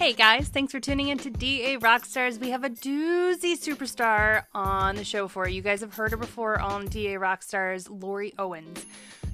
Hey 0.00 0.14
guys, 0.14 0.48
thanks 0.48 0.72
for 0.72 0.80
tuning 0.80 1.08
in 1.08 1.18
to 1.18 1.28
DA 1.28 1.76
Rockstars. 1.76 2.40
We 2.40 2.48
have 2.48 2.64
a 2.64 2.70
doozy 2.70 3.52
superstar 3.52 4.44
on 4.54 4.96
the 4.96 5.04
show 5.04 5.28
for 5.28 5.46
you. 5.46 5.56
You 5.56 5.60
guys 5.60 5.82
have 5.82 5.92
heard 5.92 6.12
her 6.12 6.16
before 6.16 6.58
on 6.58 6.86
DA 6.86 7.16
Rockstars, 7.16 7.86
Laurie 8.02 8.32
Owens. 8.38 8.86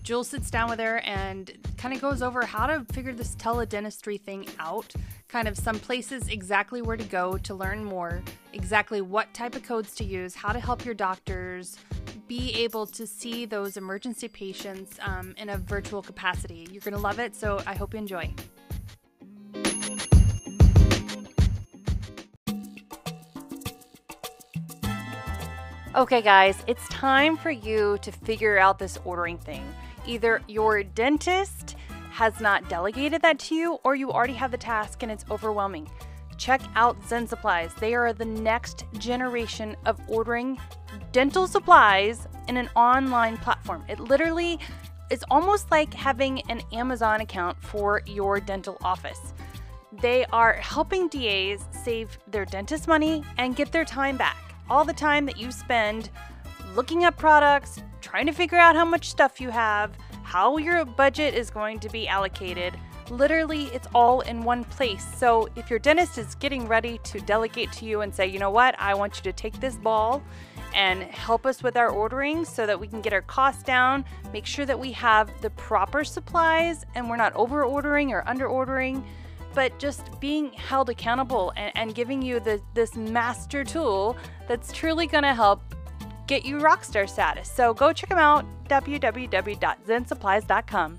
Jules 0.02 0.26
sits 0.26 0.50
down 0.50 0.68
with 0.68 0.80
her 0.80 0.98
and 1.04 1.52
kind 1.78 1.94
of 1.94 2.00
goes 2.00 2.20
over 2.20 2.44
how 2.44 2.66
to 2.66 2.84
figure 2.92 3.12
this 3.12 3.36
teledentistry 3.36 4.20
thing 4.20 4.44
out, 4.58 4.92
kind 5.28 5.46
of 5.46 5.56
some 5.56 5.78
places 5.78 6.26
exactly 6.26 6.82
where 6.82 6.96
to 6.96 7.04
go 7.04 7.38
to 7.38 7.54
learn 7.54 7.84
more, 7.84 8.20
exactly 8.52 9.00
what 9.00 9.32
type 9.32 9.54
of 9.54 9.62
codes 9.62 9.94
to 9.94 10.04
use, 10.04 10.34
how 10.34 10.50
to 10.50 10.58
help 10.58 10.84
your 10.84 10.94
doctors 10.94 11.78
be 12.26 12.52
able 12.54 12.86
to 12.86 13.06
see 13.06 13.46
those 13.46 13.76
emergency 13.76 14.26
patients 14.26 14.98
um, 15.02 15.32
in 15.38 15.48
a 15.48 15.58
virtual 15.58 16.02
capacity. 16.02 16.66
You're 16.72 16.80
going 16.80 16.92
to 16.92 16.98
love 16.98 17.20
it, 17.20 17.36
so 17.36 17.62
I 17.68 17.76
hope 17.76 17.92
you 17.92 18.00
enjoy. 18.00 18.34
Okay, 25.96 26.20
guys, 26.20 26.62
it's 26.66 26.86
time 26.90 27.38
for 27.38 27.50
you 27.50 27.96
to 28.02 28.12
figure 28.12 28.58
out 28.58 28.78
this 28.78 28.98
ordering 29.06 29.38
thing. 29.38 29.64
Either 30.06 30.42
your 30.46 30.82
dentist 30.82 31.74
has 32.10 32.38
not 32.38 32.68
delegated 32.68 33.22
that 33.22 33.38
to 33.38 33.54
you, 33.54 33.78
or 33.82 33.94
you 33.94 34.12
already 34.12 34.34
have 34.34 34.50
the 34.50 34.58
task 34.58 35.02
and 35.02 35.10
it's 35.10 35.24
overwhelming. 35.30 35.88
Check 36.36 36.60
out 36.74 36.98
Zen 37.08 37.26
Supplies. 37.26 37.72
They 37.80 37.94
are 37.94 38.12
the 38.12 38.26
next 38.26 38.84
generation 38.98 39.74
of 39.86 39.98
ordering 40.06 40.58
dental 41.12 41.46
supplies 41.46 42.28
in 42.46 42.58
an 42.58 42.68
online 42.76 43.38
platform. 43.38 43.82
It 43.88 43.98
literally 43.98 44.58
is 45.10 45.24
almost 45.30 45.70
like 45.70 45.94
having 45.94 46.42
an 46.50 46.60
Amazon 46.74 47.22
account 47.22 47.56
for 47.62 48.02
your 48.04 48.38
dental 48.38 48.76
office. 48.82 49.32
They 50.02 50.26
are 50.26 50.52
helping 50.56 51.08
DAs 51.08 51.64
save 51.70 52.18
their 52.26 52.44
dentist 52.44 52.86
money 52.86 53.24
and 53.38 53.56
get 53.56 53.72
their 53.72 53.86
time 53.86 54.18
back 54.18 54.45
all 54.68 54.84
the 54.84 54.92
time 54.92 55.26
that 55.26 55.36
you 55.36 55.50
spend 55.50 56.10
looking 56.74 57.04
up 57.04 57.16
products, 57.16 57.82
trying 58.00 58.26
to 58.26 58.32
figure 58.32 58.58
out 58.58 58.76
how 58.76 58.84
much 58.84 59.08
stuff 59.08 59.40
you 59.40 59.50
have, 59.50 59.96
how 60.22 60.56
your 60.58 60.84
budget 60.84 61.34
is 61.34 61.50
going 61.50 61.78
to 61.80 61.88
be 61.88 62.08
allocated. 62.08 62.74
Literally, 63.08 63.64
it's 63.66 63.86
all 63.94 64.20
in 64.22 64.42
one 64.42 64.64
place. 64.64 65.06
So, 65.16 65.48
if 65.54 65.70
your 65.70 65.78
dentist 65.78 66.18
is 66.18 66.34
getting 66.34 66.66
ready 66.66 66.98
to 67.04 67.20
delegate 67.20 67.70
to 67.72 67.84
you 67.84 68.00
and 68.00 68.12
say, 68.12 68.26
you 68.26 68.40
know 68.40 68.50
what, 68.50 68.74
I 68.80 68.94
want 68.94 69.16
you 69.16 69.22
to 69.22 69.32
take 69.32 69.60
this 69.60 69.76
ball 69.76 70.22
and 70.74 71.02
help 71.02 71.46
us 71.46 71.62
with 71.62 71.76
our 71.76 71.88
ordering 71.88 72.44
so 72.44 72.66
that 72.66 72.78
we 72.78 72.88
can 72.88 73.00
get 73.00 73.12
our 73.12 73.22
costs 73.22 73.62
down, 73.62 74.04
make 74.32 74.44
sure 74.44 74.66
that 74.66 74.78
we 74.78 74.90
have 74.92 75.30
the 75.40 75.50
proper 75.50 76.02
supplies 76.02 76.84
and 76.96 77.08
we're 77.08 77.16
not 77.16 77.32
over 77.34 77.64
ordering 77.64 78.12
or 78.12 78.28
under 78.28 78.46
ordering 78.46 79.04
but 79.56 79.76
just 79.78 80.20
being 80.20 80.52
held 80.52 80.90
accountable 80.90 81.52
and, 81.56 81.72
and 81.74 81.94
giving 81.94 82.20
you 82.20 82.38
the, 82.38 82.60
this 82.74 82.94
master 82.94 83.64
tool 83.64 84.14
that's 84.46 84.70
truly 84.70 85.06
going 85.06 85.24
to 85.24 85.34
help 85.34 85.62
get 86.26 86.44
you 86.44 86.58
rockstar 86.58 87.08
status. 87.08 87.50
So 87.50 87.72
go 87.72 87.94
check 87.94 88.10
them 88.10 88.18
out 88.18 88.44
www.zensupplies.com. 88.68 90.98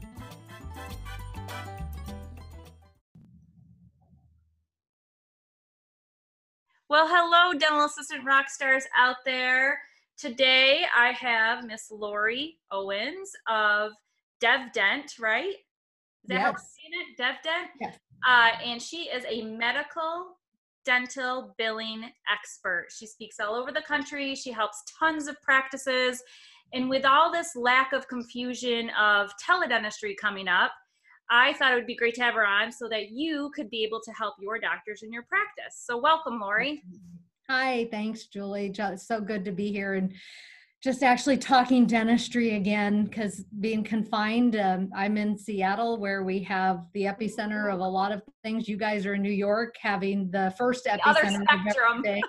Well, 6.90 7.06
hello, 7.08 7.54
dental 7.60 7.86
assistant 7.86 8.26
rock 8.26 8.50
stars 8.50 8.86
out 8.98 9.18
there. 9.24 9.78
Today 10.18 10.86
I 10.98 11.12
have 11.12 11.68
Miss 11.68 11.92
Laurie 11.92 12.58
Owens 12.72 13.34
of 13.48 13.92
DevDent, 14.42 15.20
right? 15.20 15.50
Is 15.50 16.30
that 16.30 16.34
yes. 16.34 16.44
how 16.44 16.54
we're 16.54 16.58
saying 16.58 16.94
it? 16.94 17.16
DevDent? 17.22 17.68
Yes. 17.82 18.00
Uh, 18.26 18.52
and 18.64 18.82
she 18.82 19.10
is 19.10 19.24
a 19.30 19.44
medical 19.44 20.38
dental 20.86 21.54
billing 21.58 22.10
expert. 22.32 22.88
She 22.98 23.06
speaks 23.06 23.42
all 23.42 23.56
over 23.56 23.72
the 23.74 23.82
country. 23.82 24.34
She 24.36 24.52
helps 24.52 24.84
tons 24.98 25.28
of 25.28 25.36
practices. 25.42 26.24
And 26.74 26.90
with 26.90 27.06
all 27.06 27.32
this 27.32 27.56
lack 27.56 27.94
of 27.94 28.08
confusion 28.08 28.90
of 28.98 29.32
teledentistry 29.46 30.16
coming 30.20 30.48
up, 30.48 30.72
I 31.30 31.54
thought 31.54 31.74
it 31.74 31.76
would 31.76 31.88
be 31.88 31.96
great 31.96 32.16
to 32.16 32.22
have 32.22 32.36
her 32.36 32.46
on 32.46 32.72
so 32.72 32.88
that 32.90 33.10
you 33.10 33.52
could 33.54 33.70
be 33.70 33.84
able 33.84 34.00
to 34.02 34.12
help 34.14 34.36
your 34.40 34.60
doctors 34.60 35.04
in 35.04 35.12
your 35.12 35.24
practice. 35.24 35.84
So, 35.86 35.98
welcome, 35.98 36.40
Laurie. 36.40 36.84
Hi, 37.50 37.88
thanks, 37.92 38.28
Julie. 38.28 38.74
It's 38.74 39.08
so 39.08 39.20
good 39.20 39.44
to 39.44 39.52
be 39.52 39.72
here. 39.72 39.96
And 39.96 40.14
just 40.84 41.02
actually 41.02 41.38
talking 41.38 41.88
dentistry 41.88 42.56
again 42.56 43.06
because 43.06 43.44
being 43.60 43.84
confined 43.84 44.56
um, 44.56 44.90
i'm 44.96 45.18
in 45.18 45.38
seattle 45.38 45.98
where 45.98 46.24
we 46.24 46.40
have 46.40 46.86
the 46.94 47.04
epicenter 47.04 47.74
of 47.74 47.80
a 47.80 47.88
lot 47.88 48.12
of 48.12 48.22
things 48.44 48.68
you 48.68 48.78
guys 48.78 49.06
are 49.06 49.16
in 49.16 49.22
new 49.22 49.30
york 49.30 49.76
having 49.80 50.30
the 50.30 50.54
first 50.58 50.84
The 50.84 50.92
epicenter 50.92 51.42
of 51.42 51.62
spectrum. 51.62 51.98
everything. 51.98 52.24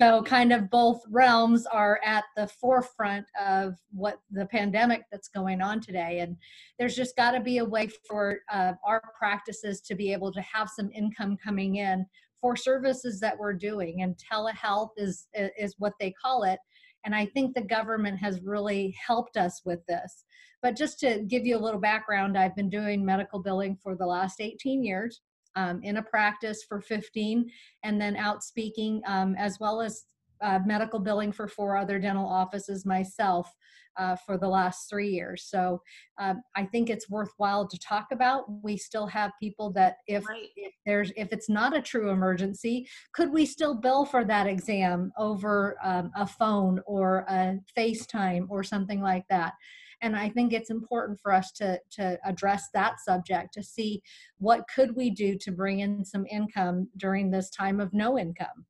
so 0.00 0.22
kind 0.22 0.52
of 0.52 0.70
both 0.70 1.02
realms 1.10 1.66
are 1.66 2.00
at 2.04 2.24
the 2.36 2.46
forefront 2.46 3.26
of 3.40 3.74
what 3.90 4.20
the 4.30 4.46
pandemic 4.46 5.02
that's 5.10 5.28
going 5.28 5.60
on 5.60 5.80
today 5.80 6.20
and 6.20 6.36
there's 6.78 6.94
just 6.94 7.16
got 7.16 7.32
to 7.32 7.40
be 7.40 7.58
a 7.58 7.64
way 7.64 7.88
for 8.08 8.38
uh, 8.52 8.74
our 8.86 9.02
practices 9.18 9.80
to 9.80 9.96
be 9.96 10.12
able 10.12 10.32
to 10.32 10.40
have 10.42 10.68
some 10.68 10.90
income 10.94 11.36
coming 11.42 11.76
in 11.76 12.06
for 12.40 12.56
services 12.56 13.20
that 13.20 13.38
we're 13.38 13.52
doing 13.52 14.02
and 14.02 14.16
telehealth 14.16 14.90
is 14.96 15.26
is 15.34 15.74
what 15.78 15.92
they 15.98 16.10
call 16.10 16.44
it 16.44 16.58
and 17.04 17.14
I 17.14 17.26
think 17.26 17.54
the 17.54 17.62
government 17.62 18.18
has 18.18 18.40
really 18.42 18.94
helped 19.06 19.36
us 19.36 19.62
with 19.64 19.84
this. 19.86 20.24
But 20.62 20.76
just 20.76 21.00
to 21.00 21.24
give 21.26 21.44
you 21.44 21.56
a 21.56 21.60
little 21.60 21.80
background, 21.80 22.38
I've 22.38 22.54
been 22.54 22.70
doing 22.70 23.04
medical 23.04 23.40
billing 23.40 23.76
for 23.82 23.96
the 23.96 24.06
last 24.06 24.40
18 24.40 24.84
years, 24.84 25.20
um, 25.56 25.80
in 25.82 25.96
a 25.96 26.02
practice 26.02 26.64
for 26.68 26.80
15, 26.80 27.50
and 27.82 28.00
then 28.00 28.16
out 28.16 28.42
speaking, 28.42 29.02
um, 29.06 29.34
as 29.36 29.58
well 29.58 29.80
as 29.80 30.04
uh, 30.42 30.58
medical 30.66 30.98
billing 30.98 31.32
for 31.32 31.48
four 31.48 31.76
other 31.76 31.98
dental 31.98 32.26
offices 32.26 32.84
myself 32.84 33.52
uh, 33.98 34.16
for 34.26 34.38
the 34.38 34.48
last 34.48 34.88
three 34.88 35.10
years. 35.10 35.44
So 35.48 35.80
um, 36.18 36.42
I 36.56 36.64
think 36.64 36.88
it's 36.88 37.10
worthwhile 37.10 37.66
to 37.68 37.78
talk 37.78 38.06
about. 38.12 38.44
We 38.62 38.76
still 38.76 39.06
have 39.06 39.32
people 39.40 39.70
that 39.72 39.96
if, 40.06 40.26
Right. 40.26 40.48
if 40.56 40.72
there's 40.86 41.12
if 41.16 41.28
it's 41.32 41.48
not 41.48 41.76
a 41.76 41.82
true 41.82 42.10
emergency, 42.10 42.88
could 43.12 43.32
we 43.32 43.46
still 43.46 43.74
bill 43.74 44.04
for 44.04 44.24
that 44.24 44.46
exam 44.46 45.12
over 45.18 45.76
um, 45.84 46.10
a 46.16 46.26
phone 46.26 46.80
or 46.86 47.24
a 47.28 47.58
FaceTime 47.76 48.46
or 48.48 48.62
something 48.62 49.00
like 49.00 49.24
that? 49.28 49.54
And 50.00 50.16
I 50.16 50.28
think 50.30 50.52
it's 50.52 50.70
important 50.70 51.20
for 51.20 51.32
us 51.32 51.52
to 51.52 51.78
to 51.92 52.18
address 52.24 52.68
that 52.74 52.98
subject 53.00 53.54
to 53.54 53.62
see 53.62 54.02
what 54.38 54.64
could 54.74 54.96
we 54.96 55.10
do 55.10 55.38
to 55.38 55.52
bring 55.52 55.80
in 55.80 56.04
some 56.04 56.26
income 56.30 56.88
during 56.96 57.30
this 57.30 57.50
time 57.50 57.78
of 57.78 57.92
no 57.92 58.18
income. 58.18 58.66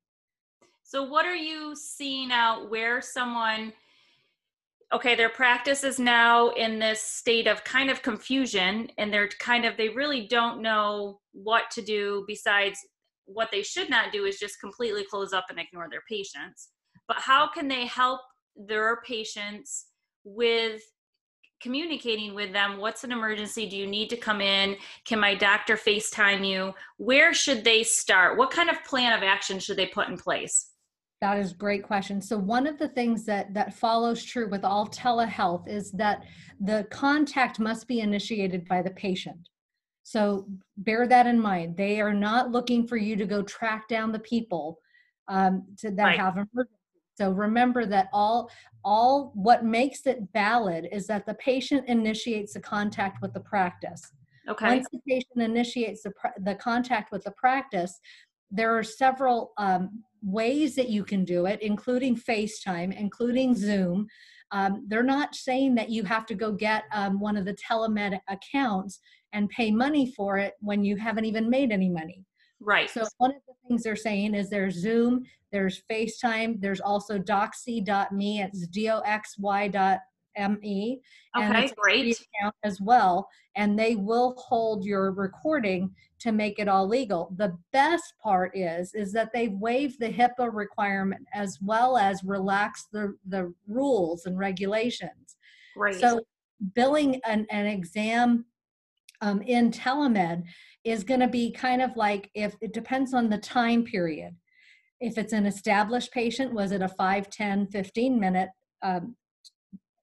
So, 0.83 1.03
what 1.03 1.25
are 1.25 1.35
you 1.35 1.75
seeing 1.75 2.31
out 2.31 2.69
where 2.69 3.01
someone, 3.01 3.73
okay, 4.93 5.15
their 5.15 5.29
practice 5.29 5.83
is 5.83 5.97
now 5.97 6.49
in 6.49 6.77
this 6.77 7.01
state 7.01 7.47
of 7.47 7.63
kind 7.63 7.89
of 7.89 8.01
confusion 8.01 8.91
and 8.97 9.11
they're 9.11 9.29
kind 9.39 9.65
of, 9.65 9.77
they 9.77 9.89
really 9.89 10.27
don't 10.27 10.61
know 10.61 11.19
what 11.31 11.71
to 11.71 11.81
do 11.81 12.25
besides 12.27 12.77
what 13.25 13.49
they 13.49 13.63
should 13.63 13.89
not 13.89 14.11
do 14.11 14.25
is 14.25 14.37
just 14.37 14.59
completely 14.59 15.05
close 15.05 15.31
up 15.33 15.45
and 15.49 15.57
ignore 15.57 15.87
their 15.89 16.03
patients. 16.07 16.69
But 17.07 17.17
how 17.17 17.49
can 17.49 17.67
they 17.67 17.85
help 17.85 18.19
their 18.55 19.01
patients 19.01 19.85
with 20.25 20.81
communicating 21.61 22.35
with 22.35 22.51
them? 22.51 22.77
What's 22.77 23.05
an 23.05 23.13
emergency? 23.13 23.67
Do 23.67 23.77
you 23.77 23.87
need 23.87 24.09
to 24.09 24.17
come 24.17 24.41
in? 24.41 24.75
Can 25.05 25.19
my 25.19 25.33
doctor 25.33 25.77
facetime 25.77 26.45
you? 26.45 26.73
Where 26.97 27.33
should 27.33 27.63
they 27.63 27.83
start? 27.83 28.37
What 28.37 28.51
kind 28.51 28.69
of 28.69 28.83
plan 28.83 29.17
of 29.17 29.23
action 29.23 29.59
should 29.59 29.77
they 29.77 29.87
put 29.87 30.09
in 30.09 30.17
place 30.17 30.72
That 31.23 31.39
is 31.39 31.53
a 31.53 31.55
great 31.55 31.83
question. 31.83 32.21
So 32.21 32.37
one 32.37 32.67
of 32.67 32.77
the 32.77 32.89
things 32.89 33.23
that 33.27 33.53
that 33.53 33.73
follows 33.73 34.25
true 34.25 34.49
with 34.49 34.65
all 34.65 34.85
telehealth 34.89 35.69
is 35.69 35.89
that 35.93 36.25
the 36.59 36.85
contact 36.91 37.61
must 37.61 37.87
be 37.87 38.01
initiated 38.01 38.67
by 38.67 38.81
the 38.81 38.91
patient. 38.91 39.47
So 40.03 40.45
bear 40.75 41.07
that 41.07 41.25
in 41.25 41.39
mind. 41.39 41.77
They 41.77 42.01
are 42.01 42.13
not 42.13 42.51
looking 42.51 42.85
for 42.85 42.97
you 42.97 43.15
to 43.15 43.25
go 43.25 43.41
track 43.41 43.87
down 43.87 44.11
the 44.11 44.19
people 44.19 44.79
um, 45.29 45.65
to 45.77 45.91
that 45.91 46.03
Right. 46.03 46.19
have 46.19 46.33
emergency. 46.33 46.73
So 47.17 47.31
remember 47.31 47.85
that 47.85 48.09
all 48.11 48.51
all 48.83 49.31
what 49.33 49.63
makes 49.63 50.05
it 50.05 50.19
valid 50.33 50.89
is 50.91 51.07
that 51.07 51.25
the 51.25 51.35
patient 51.35 51.87
initiates 51.87 52.51
the 52.53 52.59
contact 52.59 53.21
with 53.21 53.31
the 53.31 53.39
practice. 53.53 54.11
okay 54.49 54.67
Once 54.75 54.87
the 54.91 54.99
patient 55.07 55.41
initiates 55.41 56.03
the, 56.03 56.11
the 56.39 56.55
contact 56.55 57.13
with 57.13 57.23
the 57.23 57.31
practice, 57.31 57.97
there 58.51 58.77
are 58.77 58.83
several 58.83 59.53
um, 59.57 60.03
ways 60.23 60.75
that 60.75 60.89
you 60.89 61.03
can 61.03 61.25
do 61.25 61.45
it, 61.45 61.61
including 61.61 62.15
FaceTime, 62.15 62.97
including 62.97 63.55
Zoom. 63.55 64.07
Um, 64.51 64.85
they're 64.87 65.03
not 65.03 65.35
saying 65.35 65.75
that 65.75 65.89
you 65.89 66.03
have 66.03 66.25
to 66.27 66.35
go 66.35 66.51
get 66.51 66.83
um, 66.93 67.19
one 67.19 67.37
of 67.37 67.45
the 67.45 67.55
telemed 67.55 68.19
accounts 68.29 68.99
and 69.33 69.49
pay 69.49 69.71
money 69.71 70.13
for 70.15 70.37
it 70.37 70.53
when 70.59 70.83
you 70.83 70.95
haven't 70.95 71.25
even 71.25 71.49
made 71.49 71.71
any 71.71 71.89
money. 71.89 72.23
right 72.59 72.89
So 72.89 73.03
one 73.17 73.31
of 73.31 73.41
the 73.47 73.53
things 73.67 73.83
they're 73.83 73.95
saying 73.95 74.35
is 74.35 74.49
there's 74.49 74.75
Zoom, 74.75 75.23
there's 75.51 75.81
FaceTime, 75.91 76.61
there's 76.61 76.81
also 76.81 77.17
doxy.me, 77.17 78.41
it's 78.41 78.67
D-O-X-Y 78.67 79.67
dot 79.69 79.99
Me. 80.37 81.01
and 81.35 81.55
Okay, 81.55 81.73
great. 81.77 82.19
Account 82.39 82.55
as 82.63 82.79
well, 82.81 83.27
and 83.55 83.77
they 83.77 83.95
will 83.95 84.35
hold 84.37 84.85
your 84.85 85.11
recording 85.11 85.93
to 86.19 86.31
make 86.31 86.59
it 86.59 86.67
all 86.67 86.87
legal. 86.87 87.33
The 87.37 87.57
best 87.71 88.13
part 88.21 88.55
is 88.55 88.93
is 88.93 89.11
that 89.13 89.31
they 89.33 89.49
waive 89.49 89.97
the 89.99 90.09
HIPAA 90.09 90.49
requirement 90.51 91.27
as 91.33 91.59
well 91.61 91.97
as 91.97 92.23
relax 92.23 92.87
the 92.91 93.15
the 93.27 93.53
rules 93.67 94.25
and 94.25 94.37
regulations. 94.37 95.35
Great. 95.75 95.95
So 95.95 96.21
billing 96.75 97.19
an, 97.25 97.45
an 97.49 97.65
exam 97.65 98.45
um, 99.21 99.41
in 99.41 99.71
telemed 99.71 100.43
is 100.83 101.03
going 101.03 101.19
to 101.19 101.27
be 101.27 101.51
kind 101.51 101.81
of 101.81 101.95
like 101.95 102.29
if 102.33 102.55
it 102.61 102.73
depends 102.73 103.13
on 103.13 103.29
the 103.29 103.37
time 103.37 103.83
period 103.83 104.35
if 104.99 105.17
it's 105.17 105.33
an 105.33 105.45
established 105.45 106.11
patient 106.11 106.53
was 106.53 106.71
it 106.71 106.81
a 106.81 106.87
5 106.87 107.29
10 107.29 107.67
15 107.67 108.19
minute 108.19 108.49
um, 108.83 109.15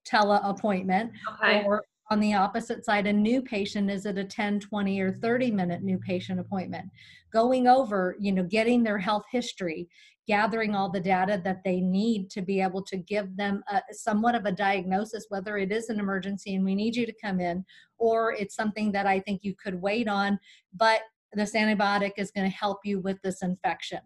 tele 0.05 0.41
appointment 0.43 1.13
okay. 1.43 1.65
or 1.65 1.85
on 2.11 2.21
the 2.21 2.35
opposite 2.35 2.85
side 2.85 3.07
a 3.07 3.13
new 3.13 3.41
patient 3.41 3.91
is 3.91 4.05
it 4.05 4.19
a 4.19 4.25
10 4.25 4.61
20 4.61 5.01
or 5.01 5.13
30 5.13 5.51
minute 5.51 5.83
new 5.83 5.99
patient 5.99 6.41
appointment 6.41 6.89
going 7.33 7.67
over 7.67 8.17
you 8.19 8.33
know 8.33 8.43
getting 8.43 8.83
their 8.83 8.99
health 8.99 9.25
history 9.31 9.89
gathering 10.27 10.75
all 10.75 10.91
the 10.91 11.01
data 11.01 11.41
that 11.43 11.63
they 11.65 11.81
need 11.81 12.31
to 12.31 12.43
be 12.43 12.61
able 12.61 12.83
to 12.83 12.97
give 12.97 13.37
them 13.37 13.63
a, 13.69 13.81
somewhat 13.91 14.35
of 14.35 14.45
a 14.45 14.53
diagnosis 14.53 15.27
whether 15.29 15.57
it 15.57 15.73
is 15.73 15.89
an 15.89 15.99
emergency 15.99 16.55
and 16.55 16.65
we 16.65 16.75
need 16.75 16.95
you 16.95 17.07
to 17.07 17.15
come 17.23 17.41
in 17.41 17.65
or 17.99 18.33
it's 18.35 18.55
something 18.55 18.93
that 18.93 19.07
i 19.07 19.21
think 19.21 19.41
you 19.43 19.55
could 19.63 19.81
wait 19.81 20.09
on 20.09 20.39
but 20.75 21.03
this 21.33 21.55
antibiotic 21.55 22.13
is 22.17 22.33
going 22.33 22.49
to 22.49 22.57
help 22.57 22.79
you 22.85 22.99
with 22.99 23.21
this 23.23 23.43
infection 23.43 24.01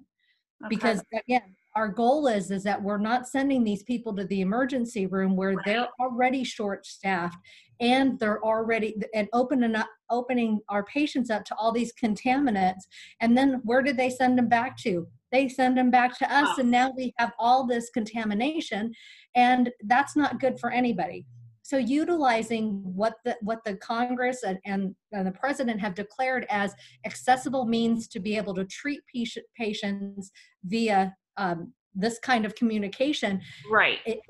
okay. 0.62 0.68
because 0.68 1.02
again 1.26 1.54
our 1.76 1.88
goal 1.88 2.26
is 2.28 2.50
is 2.50 2.62
that 2.62 2.82
we're 2.82 2.98
not 2.98 3.26
sending 3.28 3.64
these 3.64 3.82
people 3.82 4.14
to 4.14 4.24
the 4.24 4.40
emergency 4.40 5.06
room 5.06 5.36
where 5.36 5.54
Right. 5.54 5.64
they're 5.64 5.88
already 6.00 6.44
short 6.44 6.86
staffed 6.86 7.38
and 7.80 8.18
they're 8.20 8.42
already 8.44 8.96
and 9.14 9.28
opening 9.32 9.74
up 9.74 9.88
opening 10.10 10.60
our 10.68 10.84
patients 10.84 11.30
up 11.30 11.44
to 11.44 11.54
all 11.56 11.72
these 11.72 11.92
contaminants 11.92 12.82
and 13.20 13.36
then 13.36 13.60
where 13.64 13.82
did 13.82 13.96
they 13.96 14.10
send 14.10 14.38
them 14.38 14.48
back 14.48 14.76
to 14.78 15.06
they 15.32 15.48
send 15.48 15.76
them 15.76 15.90
back 15.90 16.16
to 16.18 16.32
us 16.32 16.48
Wow. 16.48 16.54
and 16.58 16.70
now 16.70 16.92
we 16.96 17.12
have 17.18 17.32
all 17.38 17.66
this 17.66 17.90
contamination 17.90 18.92
and 19.34 19.70
that's 19.86 20.16
not 20.16 20.40
good 20.40 20.58
for 20.60 20.70
anybody 20.70 21.26
so 21.62 21.78
utilizing 21.78 22.82
what 22.84 23.14
the 23.24 23.36
what 23.40 23.64
the 23.64 23.74
congress 23.78 24.44
and, 24.44 24.58
and, 24.66 24.94
and 25.12 25.26
the 25.26 25.32
president 25.32 25.80
have 25.80 25.94
declared 25.94 26.46
as 26.50 26.74
accessible 27.04 27.64
means 27.64 28.06
to 28.08 28.20
be 28.20 28.36
able 28.36 28.54
to 28.54 28.64
treat 28.66 29.00
patient, 29.12 29.46
patients 29.58 30.30
via 30.64 31.12
um, 31.36 31.72
this 31.94 32.18
kind 32.18 32.44
of 32.44 32.54
communication 32.54 33.40
right. 33.70 33.98
it 34.06 34.20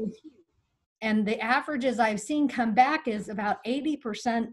and 1.02 1.26
the 1.26 1.38
averages 1.40 1.98
i've 1.98 2.20
seen 2.20 2.46
come 2.48 2.74
back 2.74 3.08
is 3.08 3.28
about 3.28 3.62
80% 3.64 4.48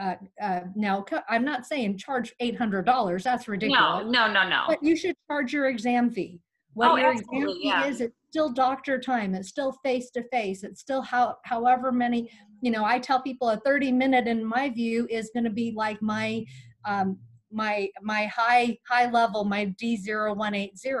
uh, 0.00 0.14
uh, 0.40 0.60
now 0.74 1.04
i'm 1.28 1.44
not 1.44 1.66
saying 1.66 1.96
charge 1.98 2.34
$800 2.40 3.22
that's 3.22 3.48
ridiculous 3.48 4.04
No, 4.04 4.28
no, 4.28 4.32
no, 4.32 4.48
no. 4.48 4.64
but 4.68 4.82
you 4.82 4.96
should 4.96 5.16
charge 5.30 5.52
your 5.52 5.68
exam 5.68 6.10
fee 6.10 6.40
what 6.74 6.90
Oh, 6.92 6.96
your 6.96 7.12
exam 7.12 7.26
fee 7.46 7.60
yeah. 7.62 7.86
is 7.86 8.00
it's 8.00 8.14
still 8.30 8.50
doctor 8.50 8.98
time 8.98 9.34
it's 9.34 9.48
still 9.48 9.72
face 9.84 10.10
to 10.10 10.22
face 10.30 10.62
it's 10.64 10.80
still 10.80 11.02
how 11.02 11.36
however 11.44 11.90
many 11.92 12.30
you 12.60 12.70
know 12.70 12.84
i 12.84 12.98
tell 12.98 13.20
people 13.22 13.48
a 13.50 13.56
30 13.58 13.92
minute 13.92 14.26
in 14.26 14.44
my 14.44 14.68
view 14.70 15.06
is 15.10 15.30
going 15.32 15.44
to 15.44 15.50
be 15.50 15.72
like 15.74 16.00
my 16.02 16.44
um, 16.84 17.18
my 17.50 17.88
my 18.02 18.26
high 18.26 18.76
high 18.88 19.10
level 19.10 19.44
my 19.44 19.66
d0180 19.82 21.00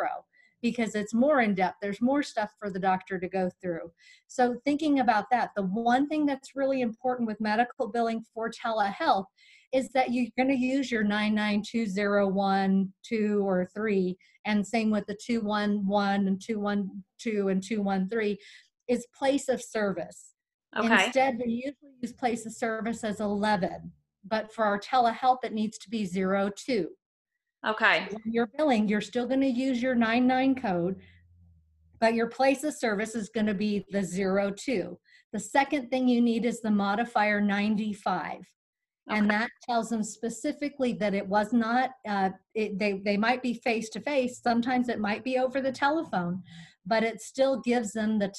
because 0.70 0.94
it's 0.94 1.14
more 1.14 1.40
in 1.40 1.54
depth 1.54 1.76
there's 1.80 2.00
more 2.00 2.22
stuff 2.22 2.50
for 2.58 2.70
the 2.70 2.78
doctor 2.78 3.18
to 3.18 3.28
go 3.28 3.48
through 3.60 3.90
so 4.26 4.56
thinking 4.64 5.00
about 5.00 5.26
that 5.30 5.50
the 5.54 5.62
one 5.62 6.08
thing 6.08 6.26
that's 6.26 6.56
really 6.56 6.80
important 6.80 7.26
with 7.26 7.40
medical 7.40 7.88
billing 7.88 8.24
for 8.34 8.50
telehealth 8.50 9.26
is 9.72 9.88
that 9.90 10.12
you're 10.12 10.26
going 10.36 10.48
to 10.48 10.56
use 10.56 10.90
your 10.90 11.04
99201 11.04 12.92
2 13.04 13.46
or 13.46 13.68
3 13.74 14.16
and 14.44 14.66
same 14.66 14.90
with 14.90 15.06
the 15.06 15.18
211 15.24 16.26
and 16.26 16.40
212 16.40 17.48
and 17.48 17.62
213 17.62 18.36
is 18.88 19.06
place 19.16 19.48
of 19.48 19.62
service 19.62 20.32
Okay. 20.78 21.06
Instead, 21.06 21.38
we 21.38 21.52
usually 21.52 21.92
use 22.02 22.12
place 22.12 22.44
of 22.44 22.52
service 22.52 23.02
as 23.02 23.20
11, 23.20 23.90
but 24.24 24.52
for 24.52 24.64
our 24.64 24.78
telehealth, 24.78 25.38
it 25.42 25.52
needs 25.52 25.78
to 25.78 25.88
be 25.88 26.06
02. 26.06 26.88
Okay. 27.66 28.06
When 28.10 28.32
you're 28.32 28.50
billing, 28.56 28.88
you're 28.88 29.00
still 29.00 29.26
going 29.26 29.40
to 29.40 29.46
use 29.48 29.82
your 29.82 29.94
99 29.94 30.54
code, 30.56 30.96
but 32.00 32.14
your 32.14 32.28
place 32.28 32.62
of 32.64 32.74
service 32.74 33.14
is 33.14 33.28
going 33.28 33.46
to 33.46 33.54
be 33.54 33.84
the 33.90 34.02
02. 34.56 34.98
The 35.32 35.40
second 35.40 35.88
thing 35.88 36.06
you 36.08 36.20
need 36.20 36.44
is 36.44 36.60
the 36.60 36.70
modifier 36.70 37.40
95. 37.40 38.38
And 39.08 39.30
that 39.30 39.50
tells 39.68 39.88
them 39.88 40.02
specifically 40.02 40.92
that 40.94 41.14
it 41.14 41.26
was 41.26 41.52
not, 41.52 41.90
uh, 42.08 42.30
it, 42.54 42.76
they, 42.78 43.00
they 43.04 43.16
might 43.16 43.40
be 43.40 43.54
face 43.54 43.88
to 43.90 44.00
face. 44.00 44.40
Sometimes 44.42 44.88
it 44.88 44.98
might 44.98 45.22
be 45.22 45.38
over 45.38 45.60
the 45.60 45.70
telephone, 45.70 46.42
but 46.84 47.04
it 47.04 47.20
still 47.20 47.60
gives 47.60 47.92
them 47.92 48.18
the 48.18 48.32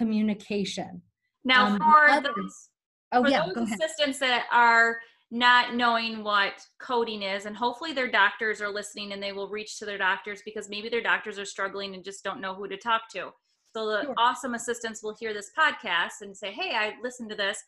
telecommunication. 0.00 1.00
Now, 1.44 1.66
Um, 1.66 1.78
for 1.78 2.08
others- 2.10 2.34
those, 2.36 2.68
Oh, 3.12 3.22
for 3.22 3.30
yeah, 3.30 3.46
those 3.54 3.70
assistants 3.70 4.18
that 4.18 4.46
are 4.50 4.98
not 5.30 5.74
knowing 5.74 6.22
what 6.22 6.64
coding 6.78 7.22
is, 7.22 7.46
and 7.46 7.56
hopefully 7.56 7.92
their 7.92 8.10
doctors 8.10 8.60
are 8.60 8.72
listening 8.72 9.12
and 9.12 9.22
they 9.22 9.32
will 9.32 9.48
reach 9.48 9.78
to 9.78 9.84
their 9.84 9.98
doctors 9.98 10.40
because 10.44 10.68
maybe 10.68 10.88
their 10.88 11.02
doctors 11.02 11.38
are 11.38 11.44
struggling 11.44 11.94
and 11.94 12.04
just 12.04 12.22
don't 12.22 12.40
know 12.40 12.54
who 12.54 12.68
to 12.68 12.76
talk 12.76 13.02
to. 13.12 13.30
So 13.74 13.86
the 13.86 14.02
Sure. 14.04 14.14
awesome 14.16 14.54
assistants 14.54 15.02
will 15.02 15.16
hear 15.18 15.34
this 15.34 15.50
podcast 15.58 16.22
and 16.22 16.36
say, 16.36 16.52
"Hey, 16.52 16.74
I 16.74 16.94
listened 17.02 17.30
to 17.30 17.36
this." 17.36 17.62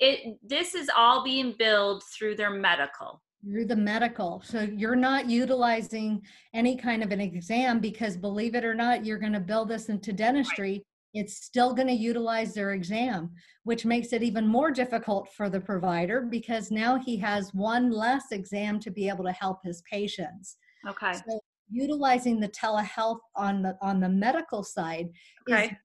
It 0.00 0.38
this 0.42 0.74
is 0.74 0.90
all 0.96 1.22
being 1.22 1.52
billed 1.58 2.02
through 2.04 2.36
their 2.36 2.50
medical. 2.50 3.22
You're 3.46 3.66
the 3.66 3.76
medical. 3.76 4.40
So 4.42 4.62
you're 4.62 4.96
not 4.96 5.28
utilizing 5.28 6.22
any 6.54 6.76
kind 6.76 7.02
of 7.02 7.12
an 7.12 7.20
exam 7.20 7.78
because 7.78 8.16
believe 8.16 8.54
it 8.54 8.64
or 8.64 8.74
not, 8.74 9.04
you're 9.04 9.18
going 9.18 9.34
to 9.34 9.40
build 9.40 9.68
this 9.68 9.90
into 9.90 10.14
dentistry. 10.14 10.82
It's 11.14 11.36
still 11.44 11.72
going 11.74 11.86
to 11.88 11.94
utilize 11.94 12.54
their 12.54 12.72
exam, 12.72 13.30
which 13.62 13.86
makes 13.86 14.12
it 14.12 14.22
even 14.24 14.46
more 14.48 14.72
difficult 14.72 15.32
for 15.32 15.48
the 15.48 15.60
provider 15.60 16.22
because 16.22 16.72
now 16.72 16.98
he 16.98 17.16
has 17.18 17.54
one 17.54 17.90
less 17.90 18.32
exam 18.32 18.80
to 18.80 18.90
be 18.90 19.08
able 19.08 19.24
to 19.24 19.32
help 19.32 19.60
his 19.64 19.80
patients. 19.90 20.56
Okay. 20.88 21.12
So 21.12 21.40
utilizing 21.70 22.40
the 22.40 22.48
telehealth 22.48 23.20
on 23.36 23.62
the 23.62 23.76
on 23.80 24.00
the 24.00 24.08
medical 24.08 24.62
side 24.64 25.06
is 25.46 25.54
Okay. 25.54 25.66
a 25.66 25.78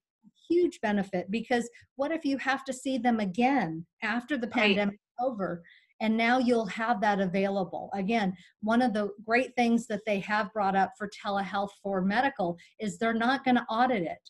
huge 0.50 0.81
benefit 0.81 1.30
because 1.30 1.70
what 1.96 2.12
if 2.12 2.26
you 2.26 2.38
have 2.40 2.66
to 2.66 2.74
see 2.74 2.98
them 2.98 3.20
again 3.20 3.86
after 4.04 4.36
the 4.38 4.48
Right. 4.48 4.54
pandemic 4.76 5.00
over 5.22 5.64
and 6.02 6.16
now 6.18 6.38
you'll 6.38 6.66
have 6.66 7.00
that 7.00 7.19
available 7.21 7.90
again 7.94 8.36
one 8.62 8.81
of 8.81 8.94
the 8.94 9.09
great 9.26 9.56
things 9.56 9.88
that 9.88 10.02
they 10.06 10.19
have 10.19 10.52
brought 10.54 10.76
up 10.76 10.92
for 10.98 11.09
telehealth 11.09 11.69
for 11.81 12.02
medical 12.02 12.57
is 12.80 12.98
they're 12.98 13.14
not 13.14 13.45
going 13.45 13.56
to 13.56 13.66
audit 13.69 14.04
it 14.04 14.30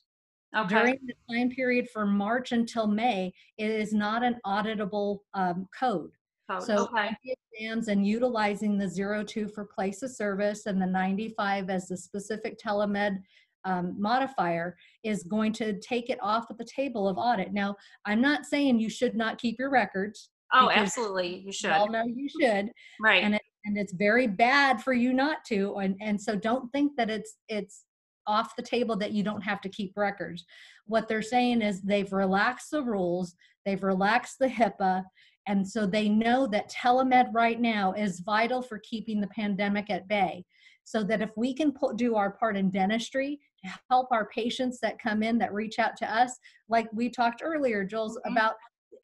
Okay. 0.57 0.67
during 0.75 0.99
the 1.05 1.13
time 1.35 1.49
period 1.49 1.87
from 1.93 2.17
march 2.17 2.51
until 2.51 2.87
may 2.87 3.31
it 3.57 3.69
is 3.69 3.93
not 3.93 4.23
an 4.23 4.37
auditable 4.45 5.19
um, 5.33 5.67
code 5.77 6.11
Code. 6.49 6.63
so 6.63 6.87
okay. 6.91 7.15
exams 7.53 7.87
and 7.89 8.07
utilizing 8.07 8.77
the 8.77 9.23
02 9.27 9.47
for 9.49 9.65
place 9.65 10.01
of 10.01 10.09
service 10.11 10.65
and 10.65 10.81
the 10.81 10.85
95 10.87 11.69
as 11.69 11.87
the 11.87 11.95
specific 11.97 12.57
telemed 12.59 13.19
um, 13.65 13.95
modifier 13.99 14.75
is 15.03 15.23
going 15.23 15.53
to 15.53 15.79
take 15.79 16.09
it 16.09 16.17
off 16.21 16.49
of 16.49 16.57
the 16.57 16.65
table 16.65 17.07
of 17.07 17.17
audit. 17.17 17.53
Now, 17.53 17.75
I'm 18.05 18.21
not 18.21 18.45
saying 18.45 18.79
you 18.79 18.89
should 18.89 19.15
not 19.15 19.37
keep 19.37 19.59
your 19.59 19.69
records. 19.69 20.29
Oh, 20.53 20.71
absolutely. 20.71 21.43
You 21.45 21.51
should. 21.51 21.71
all 21.71 21.89
know 21.89 22.03
you 22.05 22.27
should, 22.41 22.71
Right. 22.99 23.23
and 23.23 23.35
it, 23.35 23.41
and 23.65 23.77
it's 23.77 23.93
very 23.93 24.25
bad 24.27 24.81
for 24.81 24.93
you 24.93 25.13
not 25.13 25.43
to. 25.49 25.75
And 25.75 25.95
and 26.01 26.19
so 26.19 26.35
don't 26.35 26.71
think 26.71 26.93
that 26.97 27.09
it's 27.09 27.35
it's 27.49 27.83
off 28.29 28.55
the 28.55 28.61
table 28.61 28.95
that 28.95 29.11
you 29.11 29.23
don't 29.23 29.41
have 29.41 29.59
to 29.61 29.69
keep 29.69 29.97
records. 29.97 30.45
What 30.85 31.07
they're 31.07 31.23
saying 31.23 31.63
is 31.63 31.81
they've 31.81 32.13
relaxed 32.13 32.69
the 32.71 32.83
rules, 32.83 33.35
they've 33.65 33.81
relaxed 33.83 34.37
the 34.39 34.47
HIPAA, 34.47 35.03
and 35.47 35.67
so 35.67 35.87
they 35.87 36.07
know 36.07 36.45
that 36.47 36.69
telemed 36.71 37.29
right 37.33 37.59
now 37.59 37.93
is 37.93 38.19
vital 38.19 38.61
for 38.61 38.77
keeping 38.79 39.19
the 39.19 39.27
pandemic 39.27 39.89
at 39.89 40.07
bay. 40.07 40.45
So 40.83 41.03
that 41.03 41.21
if 41.21 41.31
we 41.35 41.53
can 41.53 41.71
put, 41.71 41.97
do 41.97 42.15
our 42.15 42.31
part 42.31 42.55
in 42.55 42.69
dentistry 42.69 43.39
to 43.63 43.71
help 43.89 44.07
our 44.11 44.27
patients 44.29 44.79
that 44.81 44.99
come 45.01 45.21
in 45.23 45.37
that 45.39 45.53
reach 45.53 45.77
out 45.79 45.95
to 45.97 46.11
us, 46.21 46.37
like 46.67 46.87
we 46.93 47.09
talked 47.09 47.41
earlier, 47.43 47.83
Jules, 47.83 48.17
Mhm. 48.25 48.31
about 48.31 48.55